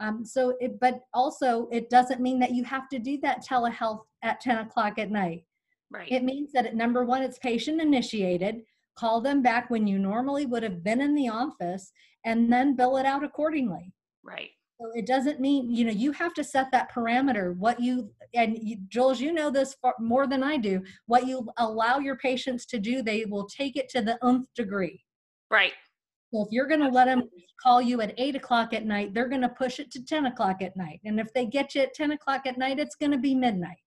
Um, 0.00 0.24
so, 0.24 0.56
it, 0.60 0.80
but 0.80 1.00
also, 1.12 1.68
it 1.70 1.88
doesn't 1.90 2.20
mean 2.20 2.38
that 2.40 2.52
you 2.52 2.64
have 2.64 2.88
to 2.88 2.98
do 2.98 3.18
that 3.20 3.44
telehealth 3.44 4.00
at 4.22 4.40
10 4.40 4.58
o'clock 4.58 4.98
at 4.98 5.10
night. 5.10 5.44
Right. 5.90 6.10
It 6.10 6.24
means 6.24 6.52
that 6.52 6.66
at 6.66 6.74
number 6.74 7.04
one, 7.04 7.22
it's 7.22 7.38
patient 7.38 7.80
initiated. 7.80 8.62
Call 8.96 9.20
them 9.20 9.42
back 9.42 9.70
when 9.70 9.86
you 9.86 9.98
normally 9.98 10.46
would 10.46 10.62
have 10.62 10.82
been 10.82 11.00
in 11.00 11.14
the 11.14 11.28
office 11.28 11.92
and 12.24 12.52
then 12.52 12.74
bill 12.74 12.96
it 12.96 13.06
out 13.06 13.22
accordingly. 13.22 13.92
right. 14.24 14.50
So 14.80 14.90
it 14.94 15.06
doesn't 15.06 15.40
mean, 15.40 15.72
you 15.72 15.84
know, 15.84 15.92
you 15.92 16.10
have 16.12 16.34
to 16.34 16.44
set 16.44 16.70
that 16.72 16.92
parameter. 16.92 17.56
What 17.56 17.80
you, 17.80 18.10
and 18.34 18.58
you, 18.60 18.78
Jules, 18.88 19.20
you 19.20 19.32
know 19.32 19.50
this 19.50 19.74
far, 19.80 19.94
more 20.00 20.26
than 20.26 20.42
I 20.42 20.56
do, 20.56 20.82
what 21.06 21.26
you 21.26 21.48
allow 21.58 21.98
your 21.98 22.16
patients 22.16 22.66
to 22.66 22.78
do, 22.78 23.02
they 23.02 23.24
will 23.24 23.46
take 23.46 23.76
it 23.76 23.88
to 23.90 24.02
the 24.02 24.18
nth 24.26 24.48
degree. 24.56 25.04
Right. 25.50 25.72
So 26.32 26.42
if 26.42 26.48
you're 26.50 26.66
going 26.66 26.80
to 26.80 26.88
let 26.88 27.04
them 27.04 27.28
call 27.62 27.80
you 27.80 28.00
at 28.00 28.14
eight 28.18 28.34
o'clock 28.34 28.72
at 28.72 28.84
night, 28.84 29.14
they're 29.14 29.28
going 29.28 29.42
to 29.42 29.48
push 29.48 29.78
it 29.78 29.92
to 29.92 30.04
10 30.04 30.26
o'clock 30.26 30.60
at 30.62 30.76
night. 30.76 31.00
And 31.04 31.20
if 31.20 31.32
they 31.32 31.46
get 31.46 31.76
you 31.76 31.82
at 31.82 31.94
10 31.94 32.10
o'clock 32.12 32.46
at 32.46 32.58
night, 32.58 32.80
it's 32.80 32.96
going 32.96 33.12
to 33.12 33.18
be 33.18 33.36
midnight. 33.36 33.78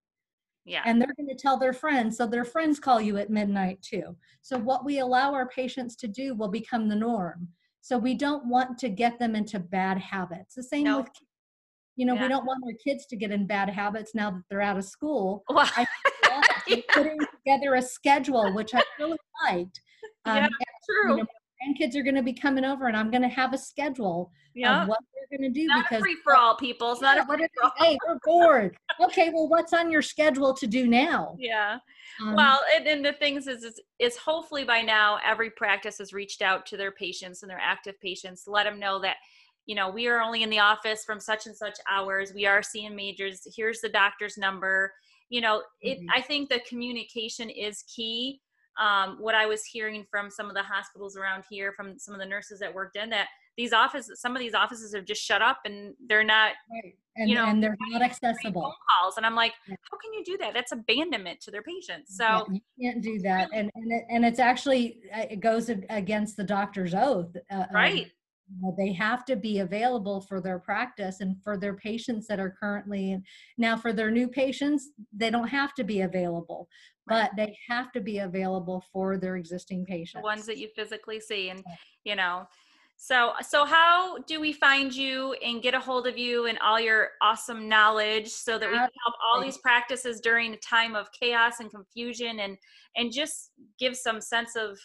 Yeah. 0.64 0.82
And 0.86 1.02
they're 1.02 1.14
going 1.18 1.30
to 1.30 1.36
tell 1.36 1.58
their 1.58 1.74
friends. 1.74 2.18
So 2.18 2.26
their 2.26 2.46
friends 2.46 2.80
call 2.80 3.02
you 3.02 3.18
at 3.18 3.30
midnight 3.30 3.82
too. 3.82 4.16
So 4.42 4.58
what 4.58 4.86
we 4.86 5.00
allow 5.00 5.34
our 5.34 5.50
patients 5.50 5.96
to 5.98 6.08
do 6.08 6.36
will 6.36 6.48
become 6.48 6.88
the 6.88 6.96
norm. 6.96 7.50
So 7.82 7.98
we 7.98 8.16
don't 8.16 8.46
want 8.48 8.78
to 8.80 8.90
get 8.90 9.18
them 9.20 9.36
into 9.36 9.60
bad 9.60 9.98
habits. 9.98 10.56
The 10.56 10.64
same 10.64 10.84
No. 10.86 10.98
with, 11.00 11.10
you 11.96 12.06
know, 12.06 12.16
Yeah. 12.16 12.24
we 12.24 12.28
don't 12.28 12.46
want 12.46 12.64
our 12.66 12.74
kids 12.84 13.06
to 13.08 13.16
get 13.16 13.32
in 13.32 13.48
bad 13.48 13.70
habits 13.70 14.14
now 14.14 14.32
that 14.32 14.44
they're 14.50 14.62
out 14.62 14.78
of 14.78 14.86
school. 14.86 15.44
Well, 15.50 15.70
I 15.76 15.86
We're 16.70 16.84
putting 16.94 17.18
together 17.20 17.76
a 17.76 17.82
schedule, 17.82 18.54
which 18.54 18.76
I 18.76 18.84
really 19.00 19.18
liked. 19.44 19.82
Um, 20.26 20.36
Yeah, 20.38 20.46
and, 20.46 20.54
true. 20.86 21.12
you 21.12 21.18
know, 21.18 21.26
grandkids 21.62 21.96
are 21.96 22.04
going 22.04 22.16
to 22.16 22.24
be 22.24 22.34
coming 22.34 22.66
over, 22.66 22.88
and 22.88 22.96
I'm 22.96 23.10
going 23.10 23.24
to 23.24 23.28
have 23.28 23.54
a 23.54 23.58
schedule 23.58 24.32
yeah. 24.54 24.84
of 24.84 24.88
what 24.90 25.00
they're 25.14 25.38
going 25.38 25.54
to 25.54 25.60
do 25.60 25.68
Not 25.68 25.86
because 25.86 26.02
free 26.02 26.18
for 26.24 26.36
all, 26.36 26.56
people. 26.56 26.92
It's 26.92 27.02
not 27.02 27.18
Yeah, 27.18 27.24
a 27.24 27.26
free 27.26 27.48
for 27.56 27.66
all. 27.66 27.72
hey, 27.78 27.98
we're 28.08 28.20
bored. 28.24 28.78
Okay, 29.02 29.30
well, 29.34 29.48
what's 29.48 29.74
on 29.74 29.92
your 29.92 30.02
schedule 30.02 30.54
to 30.54 30.68
do 30.68 30.88
now? 30.88 31.36
Yeah. 31.40 31.80
Um, 32.22 32.36
well, 32.36 32.60
and, 32.76 32.88
and 32.88 33.06
the 33.06 33.14
things 33.14 33.48
is, 33.48 33.64
is, 33.64 33.80
is 34.00 34.18
hopefully 34.18 34.64
by 34.64 34.82
now 34.82 35.20
every 35.26 35.52
practice 35.52 35.98
has 36.00 36.14
reached 36.14 36.42
out 36.42 36.66
to 36.68 36.78
their 36.78 36.92
patients 36.92 37.44
and 37.44 37.50
their 37.50 37.62
active 37.62 38.00
patients 38.02 38.44
to 38.44 38.52
let 38.52 38.64
them 38.64 38.80
know 38.80 39.00
that, 39.02 39.18
you 39.66 39.76
know, 39.76 39.90
we 39.90 40.08
are 40.08 40.22
only 40.22 40.44
in 40.44 40.50
the 40.50 40.60
office 40.60 41.04
from 41.06 41.20
such 41.20 41.46
and 41.46 41.56
such 41.56 41.78
hours. 41.90 42.34
We 42.34 42.46
are 42.46 42.64
seeing 42.64 42.96
majors. 42.96 43.46
Here's 43.56 43.82
the 43.82 43.90
doctor's 43.90 44.38
number. 44.38 44.94
You 45.30 45.42
know, 45.42 45.62
it. 45.82 46.00
Mhm. 46.00 46.08
I 46.16 46.22
think 46.22 46.50
the 46.50 46.62
communication 46.62 47.50
is 47.50 47.84
key. 47.84 48.40
Um, 48.80 49.18
what 49.20 49.36
I 49.36 49.46
was 49.46 49.64
hearing 49.66 50.06
from 50.10 50.30
some 50.30 50.48
of 50.48 50.56
the 50.56 50.64
hospitals 50.64 51.18
around 51.18 51.44
here, 51.50 51.72
from 51.74 51.98
some 51.98 52.14
of 52.14 52.20
the 52.20 52.26
nurses 52.26 52.60
that 52.60 52.74
worked 52.74 52.96
in 52.96 53.10
that 53.12 53.28
these 53.58 53.74
offices, 53.74 54.22
some 54.22 54.36
of 54.36 54.40
these 54.40 54.54
offices 54.54 54.94
have 54.94 55.06
just 55.06 55.22
shut 55.22 55.42
up 55.42 55.60
and 55.66 55.96
they're 56.08 56.24
not 56.24 56.52
right. 56.72 56.96
and, 57.16 57.28
you 57.28 57.34
know, 57.36 57.46
and 57.48 57.62
they're 57.62 57.76
not 57.80 57.92
phone 57.94 58.04
accessible. 58.04 58.76
calls. 59.02 59.18
And 59.18 59.26
I'm 59.26 59.34
like, 59.36 59.54
Yeah. 59.68 59.76
how 59.90 59.98
can 59.98 60.14
you 60.14 60.24
do 60.24 60.38
that? 60.38 60.54
That's 60.54 60.72
abandonment 60.72 61.42
to 61.42 61.52
their 61.52 61.64
patients. 61.64 62.16
So. 62.16 62.24
Yeah, 62.24 62.44
you 62.76 62.92
can't 62.92 63.04
do 63.04 63.20
that, 63.24 63.50
and 63.54 63.72
and, 63.74 63.92
it, 63.92 64.06
and 64.10 64.24
it's 64.24 64.40
actually 64.40 65.00
uh, 65.12 65.26
it 65.32 65.40
goes 65.40 65.70
against 65.70 66.38
the 66.38 66.44
doctor's 66.44 66.94
oath. 66.94 67.36
Uh, 67.52 67.56
um, 67.56 67.66
Right. 67.74 68.12
Know, 68.62 68.76
they 68.78 68.94
have 68.94 69.26
to 69.26 69.36
be 69.36 69.60
available 69.60 70.22
for 70.22 70.42
their 70.42 70.60
practice 70.60 71.22
and 71.22 71.42
for 71.44 71.58
their 71.58 71.76
patients 71.76 72.28
that 72.28 72.40
are 72.40 72.56
currently. 72.60 73.22
Now, 73.58 73.78
for 73.78 73.94
their 73.94 74.12
new 74.12 74.28
patients, 74.28 74.90
they 75.12 75.30
don't 75.30 75.48
have 75.48 75.74
to 75.76 75.84
be 75.84 76.02
available, 76.02 76.68
but 77.08 77.32
they 77.36 77.58
have 77.70 77.92
to 77.94 78.02
be 78.02 78.20
available 78.20 78.84
for 78.92 79.18
their 79.18 79.36
existing 79.36 79.86
patients. 79.86 80.22
the 80.22 80.26
ones 80.26 80.46
that 80.46 80.58
you 80.58 80.68
physically 80.76 81.20
see 81.20 81.50
and 81.50 81.64
you 82.04 82.16
know 82.16 82.48
so 82.98 83.34
so 83.48 83.64
how 83.64 84.18
do 84.24 84.40
we 84.42 84.52
find 84.52 84.94
you 84.94 85.34
and 85.46 85.62
get 85.62 85.76
a 85.76 85.80
hold 85.80 86.08
of 86.08 86.18
you 86.18 86.48
and 86.48 86.58
all 86.60 86.80
your 86.80 87.10
awesome 87.22 87.70
knowledge 87.70 88.28
so 88.28 88.58
that 88.58 88.68
we 88.68 88.76
can 88.76 88.90
help 89.06 89.16
all 89.24 89.40
these 89.40 89.60
practices 89.60 90.20
during 90.20 90.54
a 90.54 90.58
time 90.58 90.96
of 90.96 91.08
chaos 91.12 91.60
and 91.60 91.70
confusion 91.70 92.40
and 92.40 92.58
and 92.96 93.12
just 93.14 93.52
give 93.80 93.96
some 93.96 94.20
sense 94.20 94.56
of 94.56 94.80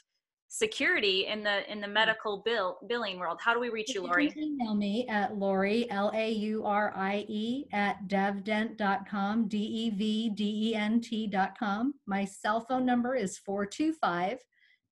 security 0.54 1.28
in 1.28 1.42
the 1.42 1.72
in 1.72 1.80
the 1.80 1.86
hmm. 1.86 1.94
medical 1.94 2.42
bill 2.44 2.78
billing 2.86 3.18
world 3.18 3.38
how 3.40 3.54
do 3.54 3.60
we 3.60 3.70
reach 3.70 3.94
you 3.94 4.02
You 4.02 4.06
laurie 4.06 4.30
can 4.30 4.42
email 4.42 4.74
me 4.74 5.08
at 5.08 5.38
Laurie, 5.38 5.90
L 5.90 6.12
A 6.14 6.30
U 6.30 6.66
R 6.66 6.92
I 6.94 7.24
E, 7.26 7.64
at 7.72 8.06
devdent.com, 8.06 9.48
D 9.48 9.56
E 9.56 9.90
V 9.90 10.28
D 10.28 10.70
E 10.70 10.74
N 10.74 11.00
T.com. 11.00 11.94
My 12.06 12.26
cell 12.26 12.60
phone 12.60 12.84
number 12.84 13.14
is 13.14 13.38
425 13.38 14.40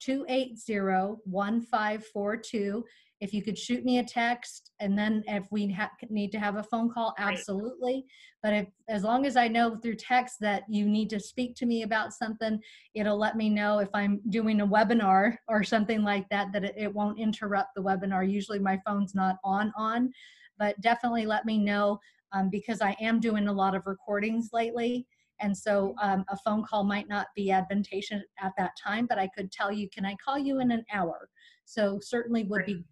280 0.01 1.21
1542. 1.25 2.85
If 3.21 3.35
you 3.35 3.43
could 3.43 3.59
shoot 3.59 3.85
me 3.85 3.99
a 3.99 4.05
text 4.05 4.73
and 4.81 4.99
then 4.99 5.23
if 5.27 5.45
we 5.51 5.71
ha- 5.71 5.91
need 6.09 6.33
to 6.33 6.39
have 6.39 6.57
a 6.57 6.63
phone 6.63 6.91
call, 6.91 7.15
absolutely. 7.19 8.07
But 8.43 8.55
if, 8.55 8.67
as 8.89 9.05
long 9.05 9.27
as 9.27 9.37
I 9.37 9.47
know 9.47 9.77
through 9.77 9.97
text 9.97 10.37
that 10.41 10.63
you 10.69 10.87
need 10.87 11.11
to 11.11 11.21
speak 11.21 11.55
to 11.57 11.67
me 11.67 11.83
about 11.83 12.15
something, 12.15 12.59
it'll 12.95 13.19
let 13.19 13.37
me 13.37 13.51
know 13.51 13.79
if 13.79 13.91
I'm 13.93 14.21
doing 14.31 14.63
a 14.63 14.67
webinar 14.67 15.37
or 15.49 15.63
something 15.63 16.03
like 16.03 16.29
that, 16.31 16.53
that 16.53 16.65
it, 16.65 16.75
it 16.79 16.95
won't 16.95 17.19
interrupt 17.19 17.75
the 17.75 17.83
webinar. 17.83 18.29
Usually 18.29 18.59
my 18.59 18.81
phone's 18.87 19.15
not 19.15 19.37
on 19.45 19.73
on, 19.77 20.11
but 20.59 20.81
definitely 20.81 21.27
let 21.27 21.45
me 21.45 21.59
know 21.59 22.01
um, 22.33 22.49
because 22.49 22.81
I 22.81 22.97
am 23.01 23.21
doing 23.21 23.49
a 23.49 23.53
lot 23.53 23.75
of 23.75 23.87
recordings 23.87 24.51
lately. 24.53 25.07
And 25.41 25.57
so 25.57 25.95
um, 26.03 26.25
a 26.29 26.37
phone 26.37 26.65
call 26.65 26.85
might 26.85 27.09
not 27.09 27.29
be 27.35 27.51
advantageous 27.51 28.23
at 28.43 28.53
that 28.59 28.73
time, 28.83 29.07
but 29.07 29.19
I 29.19 29.29
could 29.35 29.51
tell 29.51 29.73
you, 29.73 29.89
can 29.89 30.05
I 30.05 30.15
call 30.23 30.39
you 30.39 30.61
in 30.61 30.71
an 30.71 30.85
hour? 30.93 31.29
So 31.65 31.99
certainly 32.03 32.45
would 32.45 32.67
be 32.67 32.85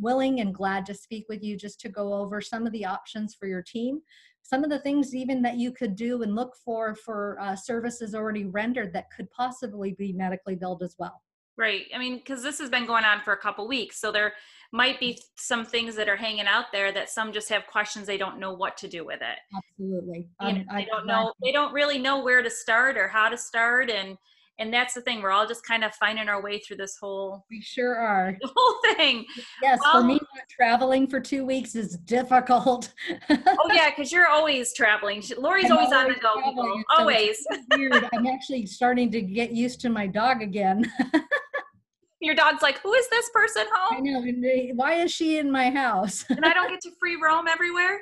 willing 0.00 0.40
and 0.40 0.54
glad 0.54 0.86
to 0.86 0.94
speak 0.94 1.26
with 1.28 1.42
you 1.42 1.56
just 1.56 1.80
to 1.80 1.88
go 1.88 2.14
over 2.14 2.40
some 2.40 2.66
of 2.66 2.72
the 2.72 2.84
options 2.84 3.34
for 3.34 3.46
your 3.46 3.62
team. 3.62 4.00
Some 4.42 4.62
of 4.62 4.70
the 4.70 4.78
things 4.78 5.14
even 5.14 5.42
that 5.42 5.56
you 5.56 5.72
could 5.72 5.96
do 5.96 6.22
and 6.22 6.34
look 6.34 6.54
for 6.64 6.94
for 6.94 7.36
uh, 7.40 7.56
services 7.56 8.14
already 8.14 8.44
rendered 8.44 8.92
that 8.92 9.10
could 9.10 9.30
possibly 9.30 9.92
be 9.92 10.12
medically 10.12 10.54
billed 10.54 10.82
as 10.82 10.94
well. 10.98 11.22
Right. 11.58 11.86
I 11.94 11.98
mean 11.98 12.18
because 12.18 12.42
this 12.42 12.58
has 12.58 12.70
been 12.70 12.86
going 12.86 13.04
on 13.04 13.22
for 13.22 13.32
a 13.32 13.38
couple 13.38 13.66
weeks 13.66 13.98
so 13.98 14.12
there 14.12 14.34
might 14.72 15.00
be 15.00 15.18
some 15.36 15.64
things 15.64 15.94
that 15.96 16.08
are 16.08 16.16
hanging 16.16 16.46
out 16.46 16.66
there 16.70 16.92
that 16.92 17.08
some 17.08 17.32
just 17.32 17.48
have 17.48 17.66
questions 17.66 18.06
they 18.06 18.18
don't 18.18 18.38
know 18.38 18.52
what 18.52 18.76
to 18.76 18.88
do 18.88 19.06
with 19.06 19.20
it. 19.22 19.38
Absolutely. 19.56 20.28
You 20.42 20.52
know, 20.52 20.60
Um, 20.60 20.66
they 20.70 20.82
I'm 20.82 20.86
don't 20.86 21.06
know 21.06 21.32
they 21.42 21.52
don't 21.52 21.72
really 21.72 21.98
know 21.98 22.22
where 22.22 22.42
to 22.42 22.50
start 22.50 22.96
or 22.96 23.08
how 23.08 23.28
to 23.28 23.38
start 23.38 23.90
and 23.90 24.18
and 24.58 24.72
that's 24.72 24.94
the 24.94 25.02
thing 25.02 25.20
we're 25.22 25.30
all 25.30 25.46
just 25.46 25.64
kind 25.66 25.84
of 25.84 25.94
finding 25.94 26.28
our 26.28 26.40
way 26.42 26.58
through 26.58 26.76
this 26.78 26.96
whole 27.00 27.44
we 27.50 27.60
sure 27.60 27.96
are. 27.96 28.36
the 28.40 28.50
whole 28.56 28.94
thing. 28.96 29.24
Yes 29.62 29.78
Well- 29.82 30.00
for 30.00 30.06
me 30.06 30.18
traveling 30.50 31.06
for 31.06 31.20
two 31.20 31.44
weeks 31.44 31.74
is 31.74 31.96
difficult. 31.98 32.92
Oh 33.30 33.70
yeah 33.72 33.90
because 33.90 34.12
you're 34.12 34.28
always 34.28 34.72
traveling. 34.74 35.22
Laurie's 35.38 35.70
I'm 35.70 35.78
always 35.78 35.92
on 35.92 36.08
the 36.08 36.14
go 36.14 36.34
traveling, 36.40 36.84
so 36.96 37.00
always. 37.02 37.46
weird. 37.76 38.08
I'm 38.14 38.26
actually 38.26 38.66
starting 38.66 39.10
to 39.12 39.20
get 39.20 39.50
used 39.52 39.80
to 39.82 39.88
my 39.88 40.06
dog 40.06 40.42
again. 40.42 40.90
Your 42.20 42.34
dog's 42.34 42.62
like 42.62 42.78
who 42.80 42.92
is 42.94 43.08
this 43.08 43.28
person 43.34 43.66
i 43.72 43.94
home? 43.94 44.04
know 44.04 44.72
why 44.74 44.94
is 44.94 45.12
she 45.12 45.38
in 45.38 45.50
my 45.50 45.70
house? 45.70 46.24
And 46.30 46.44
i 46.44 46.52
don't 46.54 46.68
get 46.70 46.80
to 46.82 46.90
free 46.98 47.16
roam 47.22 47.46
everywhere 47.48 48.00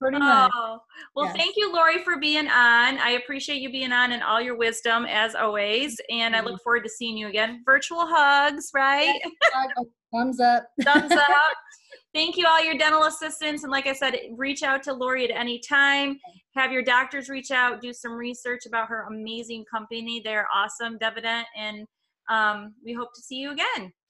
pretty 0.00 0.18
much 0.18 0.50
Oh, 0.54 0.78
well, 1.14 1.26
Yes. 1.26 1.36
thank 1.36 1.54
you, 1.56 1.72
Laurie, 1.72 2.02
for 2.04 2.18
being 2.18 2.48
on. 2.48 2.98
I 2.98 3.18
appreciate 3.22 3.60
you 3.60 3.70
being 3.70 3.92
on 3.92 4.12
and 4.12 4.22
all 4.22 4.40
your 4.40 4.56
wisdom 4.56 5.04
as 5.06 5.34
always. 5.34 6.00
And 6.10 6.34
I 6.34 6.40
look 6.40 6.60
forward 6.62 6.82
to 6.84 6.88
seeing 6.90 7.16
you 7.16 7.28
again. 7.28 7.62
Virtual 7.64 8.06
hugs, 8.06 8.70
right? 8.74 9.20
Oh, 9.76 9.86
thumbs 10.12 10.40
up 10.40 10.66
Thumbs 10.84 11.12
up. 11.12 11.26
Thank 12.14 12.36
you, 12.36 12.46
all 12.46 12.64
your 12.64 12.78
dental 12.78 13.04
assistants. 13.04 13.64
And 13.64 13.72
like 13.72 13.86
I 13.88 13.92
said, 13.92 14.16
reach 14.36 14.62
out 14.62 14.82
to 14.84 14.92
Laurie 14.92 15.24
at 15.30 15.36
any 15.36 15.58
time. 15.58 16.16
Have 16.54 16.70
your 16.70 16.82
doctors 16.82 17.28
reach 17.28 17.50
out, 17.50 17.80
do 17.82 17.92
some 17.92 18.12
research 18.12 18.66
about 18.66 18.88
her 18.88 19.06
amazing 19.10 19.64
company. 19.68 20.20
They're 20.24 20.46
awesome, 20.54 20.96
DevDent. 21.00 21.42
And 21.56 21.86
um, 22.30 22.74
we 22.84 22.92
hope 22.92 23.08
to 23.16 23.20
see 23.20 23.36
you 23.36 23.50
again. 23.50 23.92